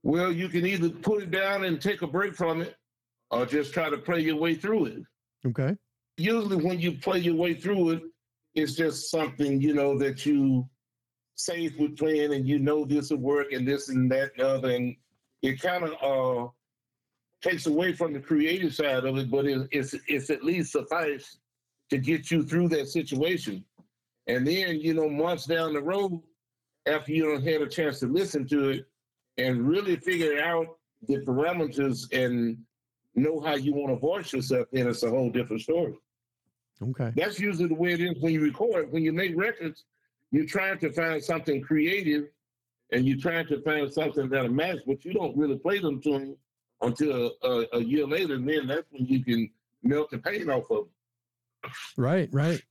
well 0.01 0.31
you 0.31 0.47
can 0.49 0.65
either 0.65 0.89
put 0.89 1.21
it 1.23 1.29
down 1.31 1.65
and 1.65 1.79
take 1.81 2.01
a 2.01 2.07
break 2.07 2.33
from 2.35 2.61
it 2.61 2.75
or 3.31 3.45
just 3.45 3.73
try 3.73 3.89
to 3.89 3.97
play 3.97 4.21
your 4.21 4.38
way 4.38 4.55
through 4.55 4.85
it 4.85 5.03
Okay. 5.45 5.75
usually 6.17 6.55
when 6.67 6.79
you 6.79 6.93
play 6.93 7.19
your 7.19 7.35
way 7.35 7.53
through 7.53 7.89
it, 7.91 8.01
it's 8.55 8.73
just 8.73 9.11
something, 9.11 9.61
you 9.61 9.73
know, 9.73 9.97
that 9.99 10.25
you 10.25 10.67
safe 11.39 11.77
with 11.79 11.98
playing 11.98 12.34
and 12.34 12.48
you 12.48 12.60
know 12.60 12.84
this 12.86 13.12
will 13.12 13.17
work 13.17 13.51
and 13.53 13.67
this 13.67 13.89
and 13.89 14.12
that 14.12 14.31
and 14.38 14.46
other. 14.46 14.72
And 14.72 14.96
it 15.41 15.62
kind 15.62 15.84
of 15.86 15.93
uh 16.01 16.50
takes 17.41 17.65
away 17.65 17.93
from 17.93 18.13
the 18.13 18.19
creative 18.19 18.75
side 18.75 19.05
of 19.05 19.17
it, 19.17 19.31
but 19.31 19.46
it, 19.46 19.67
it's 19.72 19.96
it's 20.08 20.29
at 20.29 20.43
least 20.43 20.74
suffice 20.74 21.38
to 21.89 21.98
get 21.98 22.29
you 22.29 22.43
through 22.43 22.67
that 22.69 22.88
situation. 22.88 23.63
And 24.27 24.46
then, 24.46 24.79
you 24.79 24.93
know, 24.93 25.10
months 25.10 25.46
down 25.46 25.74
the 25.74 25.81
road, 25.81 26.22
after 26.86 27.12
you 27.12 27.24
don't 27.24 27.43
had 27.43 27.62
a 27.62 27.67
chance 27.67 28.00
to 28.00 28.08
listen 28.08 28.48
to 28.50 28.69
it 28.69 28.86
and 29.38 29.67
really 29.67 29.96
figure 29.96 30.39
out 30.41 30.67
the 31.08 31.17
parameters 31.25 32.12
and 32.13 32.58
know 33.15 33.39
how 33.39 33.55
you 33.55 33.74
want 33.74 33.89
to 33.93 34.00
voice 34.00 34.34
yourself, 34.34 34.67
then 34.72 34.88
it's 34.88 35.03
a 35.03 35.10
whole 35.10 35.29
different 35.29 35.62
story. 35.62 35.96
Okay. 36.81 37.12
That's 37.15 37.39
usually 37.39 37.69
the 37.69 37.75
way 37.75 37.93
it 37.93 38.01
is 38.01 38.22
when 38.22 38.34
you 38.34 38.41
record. 38.41 38.91
When 38.91 39.03
you 39.03 39.12
make 39.12 39.36
records, 39.36 39.86
you're 40.31 40.45
trying 40.45 40.77
to 40.79 40.91
find 40.91 41.24
something 41.24 41.62
creative 41.62 42.25
and 42.91 43.05
you're 43.05 43.17
trying 43.19 43.48
to 43.48 43.62
find 43.62 43.91
something 43.91 44.29
that'll 44.29 44.50
match, 44.51 44.77
but 44.88 45.03
you 45.05 45.13
don't 45.13 45.38
really 45.38 45.57
play 45.57 45.79
them 45.79 46.01
to 46.01 46.12
them 46.12 46.36
until 46.81 47.31
a, 47.43 47.65
a 47.74 47.79
year 47.83 48.07
later. 48.07 48.36
And 48.36 48.48
then 48.48 48.67
that's 48.67 48.86
when 48.91 49.05
you 49.05 49.24
can 49.24 49.50
melt 49.83 50.12
the 50.12 50.17
paint 50.19 50.50
off 50.50 50.69
of 50.71 50.86
them. 51.63 51.71
Right, 51.98 52.29
right. 52.31 52.62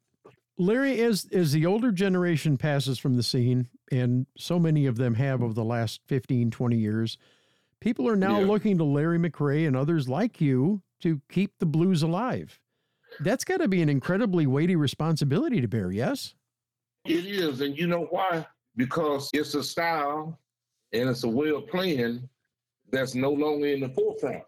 Larry, 0.60 1.00
as 1.02 1.26
as 1.32 1.52
the 1.52 1.66
older 1.66 1.92
generation 1.92 2.56
passes 2.58 2.98
from 2.98 3.14
the 3.14 3.22
scene, 3.22 3.68
and 3.92 4.26
so 4.36 4.58
many 4.58 4.86
of 4.86 4.96
them 4.96 5.14
have 5.14 5.40
over 5.42 5.54
the 5.54 5.62
last 5.64 6.00
15, 6.06 6.50
20 6.50 6.76
years, 6.76 7.16
people 7.80 8.08
are 8.08 8.16
now 8.16 8.40
Yeah. 8.40 8.46
looking 8.46 8.76
to 8.78 8.84
Larry 8.84 9.18
McCray 9.18 9.68
and 9.68 9.76
others 9.76 10.08
like 10.08 10.40
you 10.40 10.82
to 11.00 11.20
keep 11.30 11.52
the 11.58 11.66
blues 11.66 12.02
alive. 12.02 12.58
That's 13.20 13.44
got 13.44 13.58
to 13.58 13.68
be 13.68 13.82
an 13.82 13.88
incredibly 13.88 14.46
weighty 14.48 14.74
responsibility 14.74 15.60
to 15.60 15.68
bear, 15.68 15.92
yes? 15.92 16.34
It 17.04 17.26
is. 17.26 17.60
And 17.60 17.76
you 17.76 17.86
know 17.86 18.06
why? 18.10 18.46
Because 18.76 19.30
it's 19.32 19.54
a 19.54 19.62
style 19.62 20.38
and 20.92 21.08
it's 21.08 21.24
a 21.24 21.28
way 21.28 21.50
of 21.50 21.66
playing 21.68 22.28
that's 22.90 23.14
no 23.14 23.30
longer 23.30 23.66
in 23.66 23.80
the 23.80 23.88
forefront. 23.90 24.42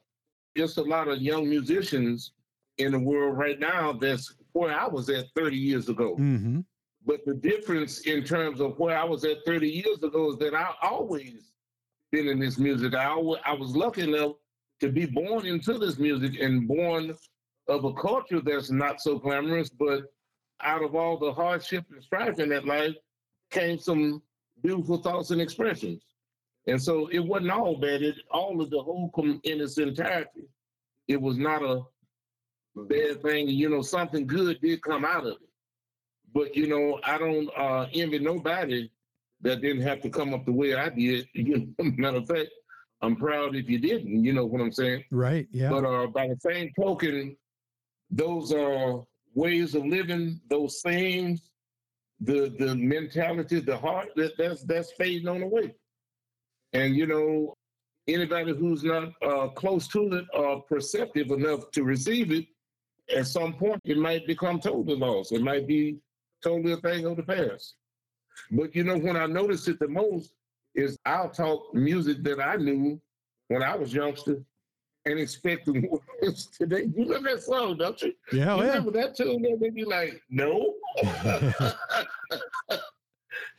Just 0.56 0.78
a 0.78 0.82
lot 0.82 1.08
of 1.08 1.20
young 1.20 1.48
musicians 1.48 2.32
in 2.78 2.92
the 2.92 2.98
world 2.98 3.36
right 3.36 3.58
now 3.58 3.92
that's 3.92 4.34
where 4.52 4.78
I 4.78 4.86
was 4.86 5.08
at 5.10 5.26
30 5.36 5.56
years 5.56 5.88
ago. 5.88 6.16
Mm-hmm. 6.16 6.60
But 7.06 7.24
the 7.24 7.34
difference 7.34 8.00
in 8.00 8.24
terms 8.24 8.60
of 8.60 8.78
where 8.78 8.96
I 8.96 9.04
was 9.04 9.24
at 9.24 9.38
30 9.46 9.68
years 9.68 10.02
ago 10.02 10.30
is 10.30 10.38
that 10.38 10.54
I 10.54 10.72
always 10.82 11.52
been 12.10 12.28
in 12.28 12.38
this 12.38 12.58
music. 12.58 12.94
I 12.94 13.06
always, 13.06 13.40
I 13.44 13.54
was 13.54 13.74
lucky 13.76 14.02
enough 14.02 14.32
to 14.80 14.90
be 14.90 15.06
born 15.06 15.46
into 15.46 15.78
this 15.78 15.98
music 15.98 16.40
and 16.40 16.66
born 16.66 17.14
of 17.68 17.84
a 17.84 17.92
culture 17.94 18.40
that's 18.40 18.70
not 18.70 19.00
so 19.00 19.18
glamorous, 19.18 19.70
but 19.70 20.04
out 20.62 20.82
of 20.82 20.94
all 20.94 21.18
the 21.18 21.32
hardship 21.32 21.84
and 21.90 22.02
strife 22.02 22.38
in 22.38 22.48
that 22.50 22.66
life 22.66 22.94
came 23.50 23.78
some 23.78 24.22
beautiful 24.62 24.98
thoughts 24.98 25.30
and 25.30 25.40
expressions. 25.40 26.02
And 26.66 26.80
so 26.80 27.08
it 27.08 27.20
wasn't 27.20 27.50
all 27.50 27.76
bad. 27.76 28.02
It 28.02 28.16
all 28.30 28.60
of 28.60 28.70
the 28.70 28.82
whole 28.82 29.10
com- 29.14 29.40
in 29.44 29.60
its 29.60 29.78
entirety. 29.78 30.48
It 31.08 31.20
was 31.20 31.38
not 31.38 31.62
a 31.62 31.82
bad 32.76 33.22
thing. 33.22 33.48
You 33.48 33.70
know, 33.70 33.82
something 33.82 34.26
good 34.26 34.60
did 34.60 34.82
come 34.82 35.04
out 35.04 35.26
of 35.26 35.32
it. 35.32 35.48
But 36.32 36.54
you 36.54 36.68
know, 36.68 37.00
I 37.02 37.18
don't 37.18 37.50
uh, 37.56 37.86
envy 37.92 38.18
nobody 38.18 38.90
that 39.40 39.62
didn't 39.62 39.82
have 39.82 40.00
to 40.02 40.10
come 40.10 40.34
up 40.34 40.44
the 40.44 40.52
way 40.52 40.74
I 40.74 40.88
did. 40.90 41.26
You 41.34 41.72
know, 41.78 41.90
matter 41.96 42.18
of 42.18 42.28
fact, 42.28 42.50
I'm 43.02 43.16
proud 43.16 43.56
if 43.56 43.68
you 43.68 43.78
didn't. 43.78 44.24
You 44.24 44.32
know 44.32 44.44
what 44.44 44.60
I'm 44.60 44.72
saying? 44.72 45.04
Right. 45.10 45.48
Yeah. 45.50 45.70
But 45.70 45.84
uh, 45.84 46.06
by 46.08 46.28
the 46.28 46.36
same 46.38 46.70
token, 46.78 47.36
those 48.10 48.52
are 48.52 49.02
ways 49.40 49.74
of 49.74 49.86
living, 49.86 50.38
those 50.50 50.80
things, 50.82 51.50
the 52.20 52.54
the 52.58 52.74
mentality, 52.74 53.58
the 53.60 53.76
heart 53.76 54.08
that 54.16 54.32
that's 54.36 54.62
that's 54.64 54.92
fading 54.92 55.28
on 55.28 55.42
away. 55.42 55.74
And 56.74 56.94
you 56.94 57.06
know, 57.06 57.54
anybody 58.06 58.54
who's 58.54 58.84
not 58.84 59.08
uh, 59.22 59.48
close 59.48 59.88
to 59.88 60.02
it 60.18 60.26
or 60.34 60.62
perceptive 60.62 61.30
enough 61.30 61.70
to 61.72 61.82
receive 61.84 62.30
it, 62.32 62.46
at 63.16 63.26
some 63.26 63.54
point 63.54 63.80
it 63.84 63.96
might 63.96 64.26
become 64.26 64.60
totally 64.60 64.96
lost. 64.96 65.32
It 65.32 65.42
might 65.42 65.66
be 65.66 65.98
totally 66.44 66.72
a 66.72 66.76
thing 66.76 67.06
of 67.06 67.16
the 67.16 67.22
past. 67.22 67.76
But 68.50 68.74
you 68.76 68.84
know, 68.84 68.98
when 68.98 69.16
I 69.16 69.26
notice 69.26 69.66
it 69.68 69.80
the 69.80 69.88
most 69.88 70.32
is 70.74 70.98
I'll 71.06 71.30
talk 71.30 71.74
music 71.74 72.22
that 72.24 72.40
I 72.40 72.56
knew 72.56 73.00
when 73.48 73.62
I 73.62 73.74
was 73.74 73.92
youngster 73.92 74.36
and 75.06 75.18
expect 75.18 75.66
the 75.66 75.88
words 76.22 76.46
today. 76.46 76.90
You 76.94 77.04
remember 77.04 77.34
that 77.34 77.42
song, 77.42 77.76
don't 77.78 78.00
you? 78.02 78.12
yeah. 78.32 78.54
Oh, 78.54 78.56
you 78.58 78.62
yeah. 78.64 78.68
remember 78.68 78.90
that 78.92 79.16
tune? 79.16 79.42
They 79.42 79.54
would 79.54 79.74
be 79.74 79.84
like, 79.84 80.20
no. 80.30 80.74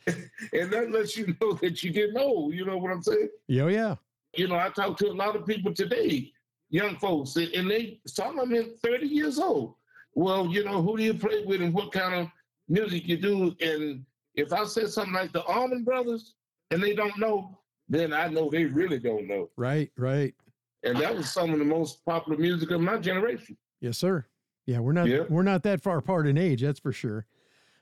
and 0.06 0.70
that 0.72 0.90
lets 0.90 1.16
you 1.16 1.34
know 1.40 1.52
that 1.54 1.82
you 1.82 1.92
didn't 1.92 2.14
know. 2.14 2.50
You 2.50 2.64
know 2.64 2.78
what 2.78 2.92
I'm 2.92 3.02
saying? 3.02 3.28
Yeah. 3.48 3.62
Oh, 3.64 3.68
yeah. 3.68 3.94
You 4.34 4.48
know, 4.48 4.56
I 4.56 4.70
talk 4.70 4.96
to 4.98 5.08
a 5.08 5.12
lot 5.12 5.36
of 5.36 5.46
people 5.46 5.74
today, 5.74 6.32
young 6.70 6.96
folks, 6.96 7.36
and- 7.36 7.70
they 7.70 8.00
some 8.06 8.38
of 8.38 8.48
them 8.48 8.74
30 8.82 9.06
years 9.06 9.38
old. 9.38 9.74
Well, 10.14 10.46
you 10.46 10.64
know, 10.64 10.82
who 10.82 10.96
do 10.96 11.02
you 11.02 11.14
play 11.14 11.42
with 11.44 11.62
and 11.62 11.72
what 11.74 11.92
kind 11.92 12.14
of 12.14 12.28
music 12.68 13.06
you 13.08 13.16
do? 13.16 13.54
And 13.60 14.04
if 14.34 14.52
I 14.52 14.64
said 14.64 14.90
something 14.90 15.14
like 15.14 15.32
the 15.32 15.42
Allman 15.44 15.84
Brothers 15.84 16.34
and 16.70 16.82
they 16.82 16.94
don't 16.94 17.18
know, 17.18 17.58
then 17.88 18.12
I 18.12 18.28
know 18.28 18.48
they 18.50 18.64
really 18.64 18.98
don't 18.98 19.26
know. 19.26 19.50
Right. 19.56 19.90
Right. 19.96 20.34
And 20.84 20.96
that 20.98 21.14
was 21.16 21.30
some 21.30 21.52
of 21.52 21.58
the 21.58 21.64
most 21.64 22.04
popular 22.04 22.38
music 22.38 22.70
of 22.70 22.80
my 22.80 22.96
generation. 22.98 23.56
Yes, 23.80 23.98
sir. 23.98 24.26
Yeah. 24.66 24.78
We're 24.80 24.92
not. 24.92 25.08
Yeah. 25.08 25.24
We're 25.28 25.42
not 25.42 25.62
that 25.64 25.80
far 25.82 25.98
apart 25.98 26.26
in 26.26 26.36
age. 26.38 26.62
That's 26.62 26.80
for 26.80 26.92
sure. 26.92 27.26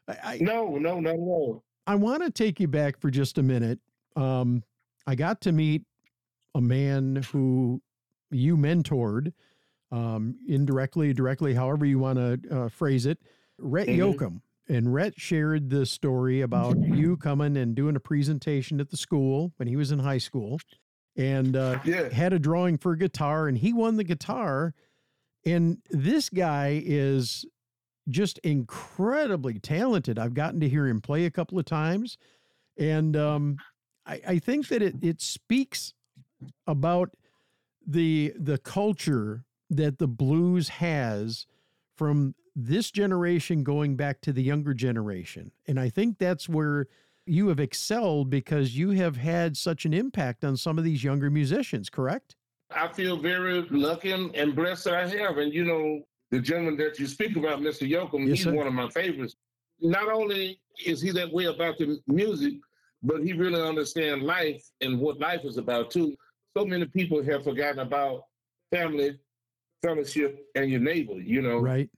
I, 0.09 0.16
I, 0.25 0.38
No, 0.40 0.76
no, 0.76 1.00
not 1.00 1.14
at 1.14 1.19
all. 1.19 1.64
I 1.87 1.95
want 1.95 2.23
to 2.23 2.30
take 2.30 2.61
you 2.61 2.69
back 2.69 2.99
for 3.00 3.11
just 3.11 3.38
a 3.38 3.42
minute. 3.42 3.78
Um, 4.16 4.62
I 5.07 5.14
got 5.14 5.40
to 5.42 5.52
meet 5.52 5.83
a 6.54 6.61
man 6.61 7.16
who 7.33 7.80
you 8.30 8.57
mentored, 8.57 9.33
um, 9.90 10.37
indirectly, 10.47 11.12
directly, 11.12 11.54
however 11.54 11.85
you 11.87 11.99
want 11.99 12.19
to 12.19 12.40
uh, 12.64 12.69
phrase 12.69 13.07
it, 13.07 13.19
Rhett 13.59 13.88
Mhm. 13.88 13.97
Yoakum. 13.97 14.40
And 14.69 14.92
Rhett 14.95 15.19
shared 15.19 15.69
the 15.71 15.85
story 15.85 16.42
about 16.42 16.78
you 16.80 17.16
coming 17.16 17.57
and 17.57 17.75
doing 17.75 17.97
a 17.97 18.00
presentation 18.00 18.78
at 18.80 18.88
the 18.90 18.97
school 18.97 19.52
when 19.57 19.66
he 19.66 19.75
was 19.76 19.90
in 19.90 19.99
high 19.99 20.19
school 20.19 20.61
and 21.17 21.57
uh, 21.57 21.79
Yeah. 21.85 22.09
had 22.12 22.33
a 22.33 22.38
drawing 22.38 22.79
for 22.79 22.93
a 22.93 22.99
guitar 22.99 23.49
and 23.49 23.59
he 23.59 23.73
won 23.73 23.97
the 23.97 24.05
guitar. 24.05 24.75
And 25.45 25.79
this 25.90 26.29
guy 26.29 26.83
is 26.85 27.45
just 28.09 28.38
incredibly 28.38 29.59
talented. 29.59 30.19
I've 30.19 30.35
gotten 30.35 30.61
to 30.61 30.69
hear 30.69 30.87
him 30.87 31.00
play 31.00 31.25
a 31.26 31.31
couple 31.31 31.59
of 31.59 31.64
times. 31.64 32.19
And 32.79 33.17
um, 33.17 33.57
I, 34.07 34.21
I 34.26 34.38
think 34.38 34.69
that 34.69 34.83
it, 34.83 34.97
it 35.02 35.21
speaks 35.21 35.95
about 36.67 37.11
the 37.87 38.33
the 38.38 38.59
culture 38.59 39.45
that 39.69 39.99
the 39.99 40.09
blues 40.09 40.69
has 40.69 41.47
from 41.97 42.35
this 42.57 42.90
generation 42.90 43.62
going 43.62 43.97
back 43.97 44.21
to 44.23 44.33
the 44.33 44.43
younger 44.43 44.75
generation. 44.75 45.52
And 45.67 45.79
I 45.79 45.88
think 45.90 46.19
that's 46.19 46.49
where 46.49 46.87
you 47.31 47.47
have 47.49 47.61
excelled 47.61 48.29
because 48.29 48.77
you 48.77 48.91
have 48.91 49.17
had 49.17 49.57
such 49.57 49.85
an 49.85 49.95
impact 49.95 50.45
on 50.45 50.57
some 50.57 50.79
of 50.79 50.85
these 50.85 51.05
younger 51.05 51.31
musicians, 51.31 51.89
correct? 51.89 52.35
I 52.75 52.89
feel 52.93 53.17
very 53.17 53.63
lucky 53.71 54.11
and 54.13 54.55
blessed 54.57 54.85
that 54.85 54.95
I 54.95 55.09
have. 55.09 55.39
And 55.39 55.53
you 55.55 55.65
know, 55.65 56.01
the 56.33 56.41
gentleman 56.41 56.77
that 56.79 56.99
you 56.99 57.07
speak 57.07 57.37
about, 57.37 57.61
Mr. 57.61 57.89
Yoakum, 57.89 58.27
Yes, 58.27 58.39
he's 58.39 58.45
sir. 58.45 58.53
one 58.53 58.67
of 58.67 58.73
my 58.73 58.89
favorites. 58.91 59.37
Not 59.81 60.09
only 60.13 60.61
is 60.85 61.01
he 61.01 61.11
that 61.13 61.33
way 61.33 61.45
about 61.45 61.79
the 61.79 62.01
music, 62.09 62.55
but 63.03 63.23
he 63.23 63.33
really 63.33 63.63
understands 63.63 64.25
life 64.25 64.63
and 64.81 64.99
what 64.99 65.19
life 65.21 65.41
is 65.45 65.57
about 65.57 65.91
too. 65.91 66.15
So 66.57 66.65
many 66.65 66.85
people 66.87 67.23
have 67.23 67.45
forgotten 67.45 67.79
about 67.79 68.25
family, 68.73 69.19
fellowship, 69.83 70.47
and 70.57 70.69
your 70.69 70.81
neighbor. 70.81 71.15
You 71.15 71.43
know, 71.43 71.59
Right. 71.59 71.89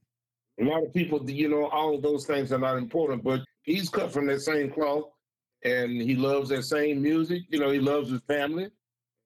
a 0.59 0.63
lot 0.63 0.83
of 0.83 0.93
people, 0.93 1.27
you 1.29 1.49
know, 1.49 1.65
all 1.67 1.95
of 1.95 2.03
those 2.03 2.25
things 2.27 2.51
are 2.51 2.59
not 2.59 2.77
important, 2.77 3.23
but 3.23 3.41
he's 3.63 3.89
cut 3.89 4.11
from 4.11 4.27
that 4.27 4.41
same 4.41 4.69
cloth. 4.71 5.05
And 5.65 6.01
he 6.01 6.15
loves 6.15 6.49
that 6.49 6.63
same 6.63 7.01
music. 7.01 7.43
You 7.49 7.59
know, 7.59 7.71
he 7.71 7.79
loves 7.79 8.09
his 8.09 8.21
family, 8.27 8.69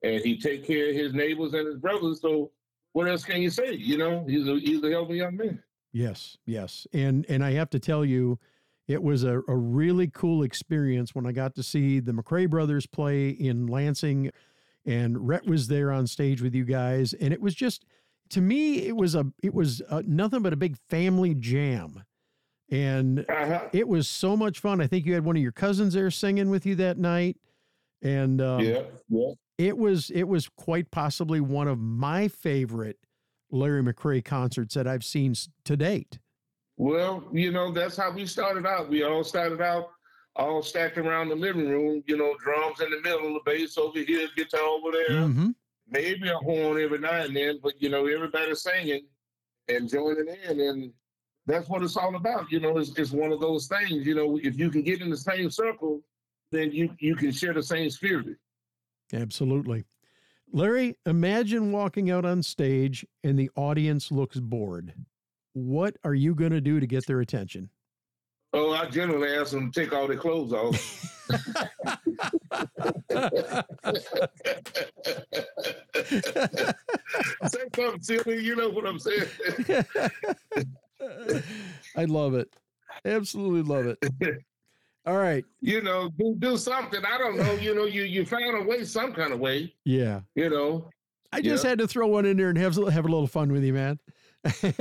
and 0.04 0.22
he 0.22 0.40
take 0.40 0.66
care 0.66 0.90
of 0.90 0.96
his 0.96 1.14
neighbors 1.14 1.54
and 1.54 1.68
his 1.68 1.78
brothers. 1.78 2.22
So, 2.22 2.52
what 2.94 3.08
else 3.08 3.24
can 3.24 3.42
you 3.42 3.50
say? 3.50 3.74
You 3.74 3.98
know, 3.98 4.24
he's 4.28 4.48
a 4.48 4.60
he's 4.60 4.84
a 4.84 4.90
healthy 4.90 5.16
young 5.16 5.38
man. 5.38 5.64
Yes, 5.94 6.38
yes. 6.46 6.86
And 6.94 7.26
and 7.28 7.44
I 7.44 7.52
have 7.54 7.70
to 7.72 7.80
tell 7.80 8.06
you, 8.06 8.40
it 8.88 9.02
was 9.02 9.24
a, 9.24 9.42
a 9.48 9.56
really 9.56 10.08
cool 10.08 10.44
experience 10.44 11.16
when 11.16 11.26
I 11.26 11.32
got 11.32 11.56
to 11.56 11.64
see 11.64 12.00
the 12.00 12.12
McCray 12.12 12.50
brothers 12.50 12.86
play 12.86 13.30
in 13.30 13.68
Lansing 13.68 14.32
and 14.88 15.28
Rhett 15.28 15.46
was 15.46 15.68
there 15.68 15.92
on 15.92 16.08
stage 16.08 16.42
with 16.42 16.56
you 16.56 16.64
guys. 16.64 17.14
And 17.14 17.34
it 17.34 17.42
was 17.42 17.54
just 17.54 17.86
to 18.30 18.42
me, 18.42 18.88
it 18.88 18.96
was 18.96 19.14
a 19.14 19.26
it 19.44 19.54
was 19.54 19.82
a, 19.90 20.02
nothing 20.04 20.42
but 20.42 20.54
a 20.54 20.58
big 20.58 20.78
family 20.90 21.36
jam. 21.36 22.04
And 22.70 23.26
Uh-huh. 23.30 23.70
it 23.74 23.88
was 23.88 24.08
so 24.08 24.36
much 24.36 24.60
fun. 24.60 24.82
I 24.82 24.88
think 24.88 25.06
you 25.06 25.14
had 25.14 25.24
one 25.24 25.38
of 25.38 25.42
your 25.42 25.52
cousins 25.52 25.94
there 25.94 26.12
singing 26.12 26.50
with 26.50 26.66
you 26.66 26.76
that 26.76 26.98
night. 26.98 27.38
And 28.02 28.42
um, 28.42 28.64
yeah, 28.64 28.84
yeah. 29.10 29.32
it 29.58 29.78
was 29.78 30.10
it 30.12 30.24
was 30.28 30.48
quite 30.50 30.92
possibly 30.92 31.40
one 31.42 31.68
of 31.68 31.80
my 31.80 32.28
favorite 32.28 32.98
Larry 33.50 33.82
McCray 33.82 34.24
concerts 34.24 34.76
that 34.76 34.88
I've 34.88 35.04
seen 35.04 35.34
to 35.66 35.76
date. 35.78 36.20
Well, 36.76 37.24
you 37.32 37.52
know, 37.52 37.72
that's 37.72 37.98
how 37.98 38.12
we 38.12 38.28
started 38.28 38.68
out. 38.68 38.90
We 38.90 39.04
all 39.04 39.24
started 39.24 39.62
out 39.62 39.90
all 40.36 40.62
stacked 40.62 41.00
around 41.00 41.30
the 41.30 41.36
living 41.36 41.68
room, 41.68 42.04
you 42.06 42.16
know, 42.16 42.36
drums 42.44 42.80
in 42.82 42.92
the 42.92 43.02
middle, 43.02 43.34
the 43.34 43.40
bass 43.44 43.76
over 43.80 43.98
here, 43.98 44.28
guitar 44.36 44.60
over 44.62 44.92
there, 44.92 45.22
Mhm. 45.22 45.56
maybe 45.90 46.30
a 46.30 46.38
horn 46.38 46.80
every 46.80 47.00
now 47.00 47.24
and 47.24 47.36
then, 47.36 47.60
but 47.64 47.82
you 47.82 47.90
know, 47.90 48.06
everybody 48.06 48.54
singing 48.54 49.08
and 49.68 49.90
joining 49.90 50.28
in. 50.28 50.60
And 50.60 50.94
that's 51.48 51.70
what 51.70 51.82
it's 51.82 51.98
all 51.98 52.16
about. 52.16 52.52
You 52.52 52.60
know, 52.60 52.78
it's, 52.78 52.92
it's 52.98 53.12
one 53.12 53.32
of 53.32 53.40
those 53.40 53.68
things, 53.68 54.06
you 54.06 54.14
know, 54.14 54.38
if 54.44 54.60
you 54.60 54.70
can 54.70 54.84
get 54.84 55.02
in 55.02 55.10
the 55.10 55.18
same 55.18 55.50
circle, 55.50 56.02
then 56.52 56.72
you, 56.72 56.94
you 57.00 57.16
can 57.16 57.32
share 57.32 57.54
the 57.54 57.64
same 57.64 57.90
spirit. 57.90 58.36
Absolutely. 59.14 59.86
Larry, 60.52 60.96
imagine 61.06 61.72
walking 61.72 62.12
out 62.12 62.26
on 62.26 62.44
stage 62.44 63.06
and 63.24 63.40
the 63.40 63.50
audience 63.56 64.12
looks 64.12 64.40
bored. 64.40 64.94
What 65.54 65.96
are 66.04 66.14
you 66.14 66.36
going 66.36 66.52
to 66.52 66.62
do 66.62 66.80
to 66.80 66.88
get 66.88 67.08
their 67.08 67.22
attention? 67.22 67.70
Oh, 68.54 68.72
I 68.72 68.86
generally 68.86 69.36
ask 69.36 69.52
them 69.52 69.72
to 69.72 69.82
take 69.82 69.94
all 69.94 70.08
their 70.08 70.18
clothes 70.18 70.54
off. 70.54 70.76
Say 77.48 77.64
something 77.76 78.02
silly, 78.02 78.44
you 78.44 78.56
know 78.56 78.70
what 78.70 78.86
I'm 78.86 79.00
saying? 79.00 79.28
I 81.96 82.06
love 82.06 82.34
it. 82.34 82.50
Absolutely 83.06 83.62
love 83.62 83.86
it. 83.88 84.00
All 85.06 85.18
right. 85.18 85.46
you 85.62 85.82
know, 85.82 86.10
do, 86.18 86.36
do 86.38 86.58
something. 86.58 87.02
I 87.06 87.18
don't 87.18 87.38
know. 87.38 87.54
You 87.54 87.74
know, 87.76 87.86
you 87.86 88.04
you 88.04 88.26
found 88.26 88.58
a 88.58 88.64
way, 88.68 88.84
some 88.84 89.14
kind 89.14 89.32
of 89.32 89.40
way. 89.40 89.74
Yeah. 89.86 90.22
You 90.36 90.50
know. 90.50 90.90
I 91.32 91.42
just 91.42 91.64
Yeah. 91.64 91.70
had 91.72 91.80
to 91.80 91.88
throw 91.88 92.08
one 92.08 92.26
in 92.26 92.38
there 92.38 92.50
and 92.50 92.58
have, 92.58 92.76
have 92.76 93.06
a 93.06 93.10
little 93.10 93.28
fun 93.28 93.52
with 93.52 93.64
you, 93.64 93.74
man. 93.74 94.00
so, 94.46 94.72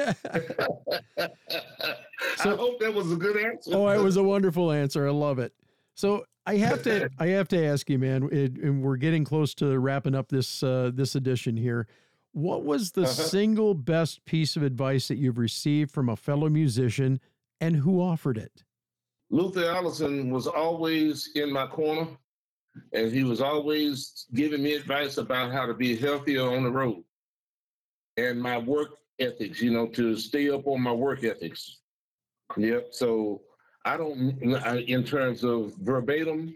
I 2.52 2.56
hope 2.56 2.78
that 2.80 2.92
was 2.94 3.12
a 3.12 3.16
good 3.16 3.36
answer. 3.36 3.72
oh, 3.74 3.88
it 3.88 4.02
was 4.02 4.16
a 4.16 4.22
wonderful 4.22 4.72
answer. 4.72 5.06
I 5.06 5.10
love 5.10 5.38
it. 5.38 5.52
So 5.94 6.24
I 6.46 6.56
have 6.56 6.82
to, 6.84 7.08
I 7.18 7.26
have 7.28 7.48
to 7.48 7.64
ask 7.64 7.88
you, 7.90 7.98
man. 7.98 8.28
It, 8.32 8.56
and 8.58 8.82
we're 8.82 8.96
getting 8.96 9.24
close 9.24 9.54
to 9.56 9.78
wrapping 9.78 10.14
up 10.14 10.28
this 10.28 10.62
uh, 10.62 10.90
this 10.94 11.14
edition 11.14 11.56
here. 11.56 11.86
What 12.36 12.64
was 12.64 12.92
the 12.92 13.04
Uh-huh. 13.04 13.12
single 13.12 13.72
best 13.72 14.26
piece 14.26 14.56
of 14.56 14.62
advice 14.62 15.08
that 15.08 15.16
you've 15.16 15.38
received 15.38 15.90
from 15.90 16.10
a 16.10 16.16
fellow 16.16 16.50
musician, 16.50 17.18
and 17.62 17.76
who 17.76 17.98
offered 17.98 18.36
it? 18.36 18.62
Luther 19.30 19.64
Allison 19.64 20.28
was 20.30 20.46
always 20.46 21.30
in 21.34 21.50
my 21.50 21.66
corner, 21.66 22.06
and 22.92 23.10
he 23.10 23.24
was 23.24 23.40
always 23.40 24.26
giving 24.34 24.62
me 24.62 24.74
advice 24.74 25.16
about 25.16 25.50
how 25.50 25.64
to 25.64 25.72
be 25.72 25.96
healthier 25.96 26.42
on 26.42 26.64
the 26.64 26.70
road 26.70 27.02
and 28.18 28.38
my 28.38 28.58
work 28.58 28.98
ethics, 29.18 29.62
you 29.62 29.70
know, 29.70 29.86
to 29.86 30.14
stay 30.14 30.50
up 30.50 30.66
on 30.66 30.82
my 30.82 30.92
work 30.92 31.24
ethics. 31.24 31.78
Yep. 32.58 32.88
So 32.92 33.40
I 33.86 33.96
don't, 33.96 34.38
in 34.42 35.04
terms 35.04 35.42
of 35.42 35.74
verbatim, 35.76 36.54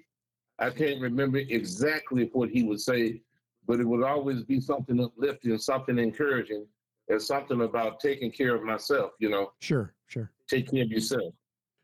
I 0.58 0.68
can't 0.68 1.00
remember 1.00 1.38
exactly 1.38 2.28
what 2.34 2.50
he 2.50 2.64
would 2.64 2.82
say, 2.82 3.22
but 3.70 3.78
it 3.78 3.87
would 3.87 4.02
always 4.02 4.42
be 4.42 4.61
something 4.61 5.00
uplifting, 5.00 5.56
something 5.56 5.96
encouraging, 5.96 6.66
and 7.09 7.22
something 7.22 7.61
about 7.61 8.00
taking 8.00 8.28
care 8.28 8.52
of 8.52 8.64
myself, 8.64 9.12
you 9.20 9.28
know, 9.28 9.52
Sure, 9.61 9.94
sure. 10.09 10.33
take 10.48 10.68
care 10.68 10.83
of 10.83 10.90
yourself. 10.90 11.33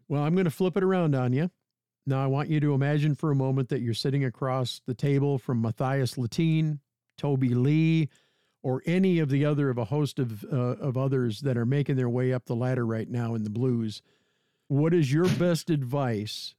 Well, 0.08 0.24
I'm 0.24 0.34
going 0.34 0.46
to 0.46 0.50
flip 0.50 0.76
it 0.76 0.82
around 0.82 1.14
on 1.14 1.32
you. 1.32 1.48
Now, 2.04 2.24
I 2.24 2.26
want 2.26 2.48
you 2.50 2.58
to 2.58 2.74
imagine 2.74 3.14
for 3.14 3.30
a 3.30 3.36
moment 3.36 3.68
that 3.68 3.82
you're 3.82 3.94
sitting 3.94 4.24
across 4.24 4.80
the 4.88 4.94
table 4.94 5.38
from 5.38 5.62
Matthias 5.62 6.18
Lattin, 6.18 6.80
Toby 7.18 7.54
Lee, 7.54 8.08
or 8.64 8.82
any 8.84 9.20
of 9.20 9.28
the 9.28 9.44
other 9.44 9.70
of 9.70 9.78
a 9.78 9.84
host 9.84 10.18
of 10.18 10.42
uh, 10.42 10.56
of 10.56 10.96
others 10.96 11.42
that 11.42 11.56
are 11.56 11.66
making 11.66 11.94
their 11.94 12.10
way 12.10 12.32
up 12.32 12.46
the 12.46 12.56
ladder 12.56 12.84
right 12.84 13.08
now 13.08 13.36
in 13.36 13.44
the 13.44 13.50
blues. 13.50 14.02
What 14.66 14.92
is 14.92 15.12
your 15.12 15.28
best 15.28 15.70
advice 15.70 16.56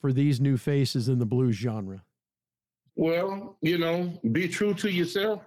for 0.00 0.14
these 0.14 0.40
new 0.40 0.56
faces 0.56 1.10
in 1.10 1.18
the 1.18 1.26
blues 1.26 1.56
genre? 1.56 2.04
Well, 2.96 3.56
you 3.60 3.78
know, 3.78 4.12
be 4.32 4.48
true 4.48 4.74
to 4.74 4.90
yourself. 4.90 5.42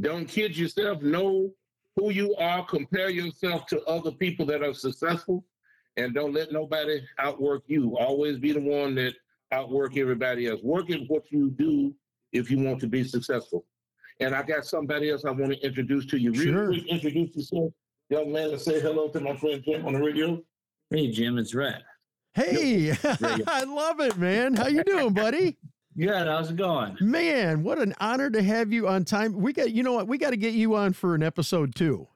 Don't 0.00 0.26
kid 0.26 0.56
yourself. 0.56 1.02
Know 1.02 1.50
who 1.96 2.10
you 2.10 2.34
are. 2.36 2.64
Compare 2.66 3.10
yourself 3.10 3.66
to 3.66 3.80
other 3.84 4.10
people 4.10 4.44
that 4.46 4.62
are 4.62 4.74
successful, 4.74 5.44
and 5.96 6.12
don't 6.14 6.32
let 6.34 6.50
nobody 6.52 7.00
outwork 7.18 7.62
you. 7.66 7.96
Always 7.96 8.38
be 8.38 8.52
the 8.52 8.60
one 8.60 8.96
that 8.96 9.14
outwork 9.52 9.96
everybody 9.96 10.48
else. 10.48 10.60
Work 10.62 10.90
at 10.90 11.00
what 11.06 11.30
you 11.30 11.50
do 11.50 11.94
if 12.32 12.50
you 12.50 12.58
want 12.58 12.80
to 12.80 12.88
be 12.88 13.04
successful. 13.04 13.64
And 14.20 14.34
I 14.34 14.42
got 14.42 14.64
somebody 14.64 15.10
else 15.10 15.24
I 15.24 15.30
want 15.30 15.52
to 15.52 15.64
introduce 15.64 16.06
to 16.06 16.18
you. 16.18 16.32
Real 16.32 16.42
Sure. 16.54 16.66
quick, 16.68 16.86
introduce 16.88 17.36
yourself, 17.36 17.72
young 18.10 18.32
man, 18.32 18.50
and 18.50 18.60
say 18.60 18.80
hello 18.80 19.08
to 19.08 19.20
my 19.20 19.36
friend 19.36 19.62
Jim 19.64 19.86
on 19.86 19.92
the 19.92 20.00
radio. 20.00 20.42
Hey, 20.90 21.10
Jim, 21.12 21.38
it's 21.38 21.54
Rhett. 21.54 21.82
Hey, 22.34 22.90
Very 23.20 23.44
I 23.46 23.62
love 23.62 24.00
it, 24.00 24.16
man. 24.18 24.54
How 24.54 24.66
you 24.66 24.82
doing, 24.82 25.12
buddy? 25.14 25.56
Good. 25.96 26.26
How's 26.26 26.50
it 26.50 26.56
going? 26.56 26.96
Man, 27.00 27.62
what 27.62 27.78
an 27.78 27.94
honor 28.00 28.28
to 28.30 28.42
have 28.42 28.72
you 28.72 28.88
on 28.88 29.04
time. 29.04 29.32
We 29.34 29.52
got, 29.52 29.70
you 29.70 29.82
know 29.82 29.92
what? 29.92 30.08
We 30.08 30.18
got 30.18 30.30
to 30.30 30.36
get 30.36 30.54
you 30.54 30.74
on 30.74 30.92
for 30.92 31.14
an 31.14 31.22
episode 31.22 31.74
too. 31.74 32.08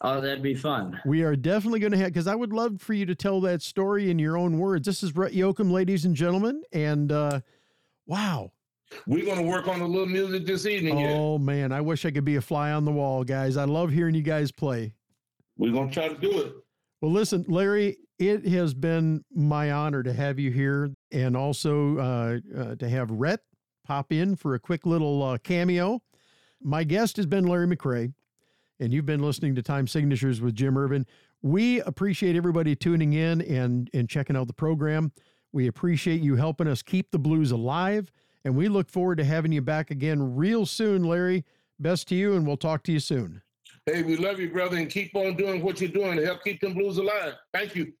Oh, 0.00 0.20
that'd 0.20 0.42
be 0.42 0.54
fun. 0.54 1.00
We 1.04 1.24
are 1.24 1.34
definitely 1.36 1.80
going 1.80 1.92
to 1.92 1.98
have, 1.98 2.06
because 2.08 2.28
I 2.28 2.34
would 2.34 2.52
love 2.52 2.80
for 2.80 2.94
you 2.94 3.04
to 3.06 3.14
tell 3.14 3.40
that 3.42 3.62
story 3.62 4.10
in 4.10 4.18
your 4.18 4.38
own 4.38 4.58
words. 4.58 4.86
This 4.86 5.02
is 5.02 5.14
Rhett 5.14 5.32
Yoakum, 5.32 5.72
ladies 5.72 6.04
and 6.04 6.14
gentlemen. 6.14 6.62
And 6.72 7.10
uh, 7.10 7.40
wow. 8.06 8.52
We're 9.06 9.24
going 9.24 9.38
to 9.38 9.44
work 9.44 9.68
on 9.68 9.80
a 9.82 9.86
little 9.86 10.06
music 10.06 10.46
this 10.46 10.64
evening. 10.64 10.98
yeah. 10.98 11.10
Oh, 11.10 11.36
man. 11.36 11.72
I 11.72 11.80
wish 11.80 12.06
I 12.06 12.10
could 12.10 12.24
be 12.24 12.36
a 12.36 12.40
fly 12.40 12.70
on 12.70 12.84
the 12.84 12.92
wall, 12.92 13.24
guys. 13.24 13.56
I 13.56 13.64
love 13.64 13.90
hearing 13.90 14.14
you 14.14 14.22
guys 14.22 14.52
play. 14.52 14.94
We're 15.58 15.72
going 15.72 15.88
to 15.88 15.94
try 15.94 16.08
to 16.08 16.16
do 16.16 16.40
it. 16.40 16.52
Well, 17.00 17.12
listen, 17.12 17.44
Larry, 17.46 17.96
it 18.18 18.46
has 18.48 18.74
been 18.74 19.24
my 19.32 19.70
honor 19.70 20.02
to 20.02 20.12
have 20.12 20.38
you 20.38 20.50
here 20.50 20.90
and 21.12 21.36
also 21.36 21.96
uh, 21.98 22.38
uh, 22.56 22.74
to 22.74 22.88
have 22.88 23.10
Rhett 23.10 23.40
pop 23.84 24.12
in 24.12 24.34
for 24.34 24.54
a 24.54 24.58
quick 24.58 24.84
little 24.84 25.22
uh, 25.22 25.38
cameo. 25.38 26.02
My 26.60 26.82
guest 26.82 27.16
has 27.16 27.26
been 27.26 27.46
Larry 27.46 27.68
McCray, 27.68 28.12
and 28.80 28.92
you've 28.92 29.06
been 29.06 29.22
listening 29.22 29.54
to 29.54 29.62
Time 29.62 29.86
Signatures 29.86 30.40
with 30.40 30.56
Jim 30.56 30.76
Ervin. 30.76 31.06
We 31.40 31.80
appreciate 31.82 32.34
everybody 32.34 32.74
tuning 32.74 33.12
in 33.12 33.42
and, 33.42 33.88
and 33.94 34.08
checking 34.08 34.36
out 34.36 34.48
the 34.48 34.52
program. 34.52 35.12
We 35.52 35.68
appreciate 35.68 36.20
you 36.20 36.34
helping 36.34 36.66
us 36.66 36.82
keep 36.82 37.12
the 37.12 37.18
blues 37.18 37.52
alive, 37.52 38.10
and 38.44 38.56
we 38.56 38.68
look 38.68 38.90
forward 38.90 39.18
to 39.18 39.24
having 39.24 39.52
you 39.52 39.62
back 39.62 39.92
again 39.92 40.34
real 40.34 40.66
soon, 40.66 41.04
Larry. 41.04 41.44
Best 41.78 42.08
to 42.08 42.16
you, 42.16 42.34
and 42.34 42.44
we'll 42.44 42.56
talk 42.56 42.82
to 42.84 42.92
you 42.92 42.98
soon. 42.98 43.42
Hey, 43.88 44.02
we 44.02 44.18
love 44.18 44.38
you, 44.38 44.50
brother, 44.50 44.76
and 44.76 44.90
keep 44.90 45.16
on 45.16 45.34
doing 45.34 45.62
what 45.62 45.80
you're 45.80 45.88
doing 45.88 46.18
to 46.18 46.26
help 46.26 46.44
keep 46.44 46.60
them 46.60 46.74
blues 46.74 46.98
alive. 46.98 47.36
Thank 47.54 47.74
you. 47.74 47.94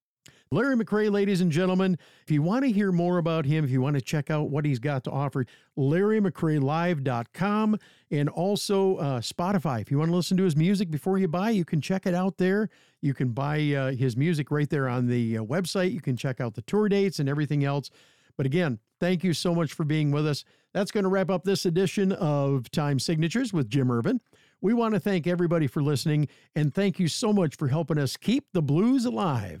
Larry 0.50 0.76
McCray, 0.76 1.10
ladies 1.10 1.40
and 1.40 1.50
gentlemen, 1.50 1.96
if 2.22 2.30
you 2.30 2.42
want 2.42 2.66
to 2.66 2.70
hear 2.70 2.92
more 2.92 3.16
about 3.16 3.46
him, 3.46 3.64
if 3.64 3.70
you 3.70 3.80
want 3.80 3.94
to 3.94 4.02
check 4.02 4.30
out 4.30 4.50
what 4.50 4.66
he's 4.66 4.78
got 4.78 5.02
to 5.04 5.10
offer, 5.10 5.46
LarryMcCrayLive.com 5.78 7.78
and 8.10 8.28
also 8.28 8.96
uh, 8.96 9.20
Spotify. 9.20 9.80
If 9.80 9.90
you 9.90 9.98
want 9.98 10.10
to 10.10 10.16
listen 10.16 10.36
to 10.36 10.44
his 10.44 10.56
music 10.56 10.90
before 10.90 11.16
you 11.16 11.26
buy, 11.26 11.48
you 11.50 11.64
can 11.64 11.80
check 11.80 12.04
it 12.04 12.14
out 12.14 12.36
there. 12.36 12.68
You 13.00 13.14
can 13.14 13.30
buy 13.30 13.72
uh, 13.72 13.92
his 13.92 14.14
music 14.14 14.50
right 14.50 14.68
there 14.68 14.88
on 14.88 15.06
the 15.06 15.38
uh, 15.38 15.42
website. 15.42 15.92
You 15.92 16.02
can 16.02 16.18
check 16.18 16.38
out 16.38 16.54
the 16.54 16.62
tour 16.62 16.90
dates 16.90 17.18
and 17.18 17.30
everything 17.30 17.64
else. 17.64 17.90
But 18.36 18.44
again, 18.44 18.78
thank 19.00 19.24
you 19.24 19.32
so 19.32 19.54
much 19.54 19.72
for 19.72 19.84
being 19.84 20.10
with 20.10 20.26
us. 20.26 20.44
That's 20.74 20.90
going 20.90 21.04
to 21.04 21.10
wrap 21.10 21.30
up 21.30 21.44
this 21.44 21.64
edition 21.64 22.12
of 22.12 22.70
Time 22.70 22.98
Signatures 22.98 23.54
with 23.54 23.70
Jim 23.70 23.90
Ervin. 23.90 24.20
We 24.60 24.74
want 24.74 24.94
to 24.94 25.00
thank 25.00 25.26
everybody 25.26 25.66
for 25.68 25.82
listening 25.82 26.28
and 26.56 26.74
thank 26.74 26.98
you 26.98 27.06
so 27.08 27.32
much 27.32 27.56
for 27.56 27.68
helping 27.68 27.98
us 27.98 28.16
keep 28.16 28.44
the 28.52 28.62
blues 28.62 29.04
alive. 29.04 29.60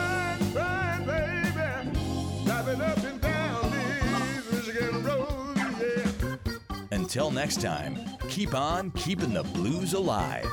Until 7.11 7.29
next 7.29 7.59
time, 7.59 7.99
keep 8.29 8.55
on 8.55 8.89
keeping 8.91 9.33
the 9.33 9.43
blues 9.43 9.91
alive. 9.91 10.47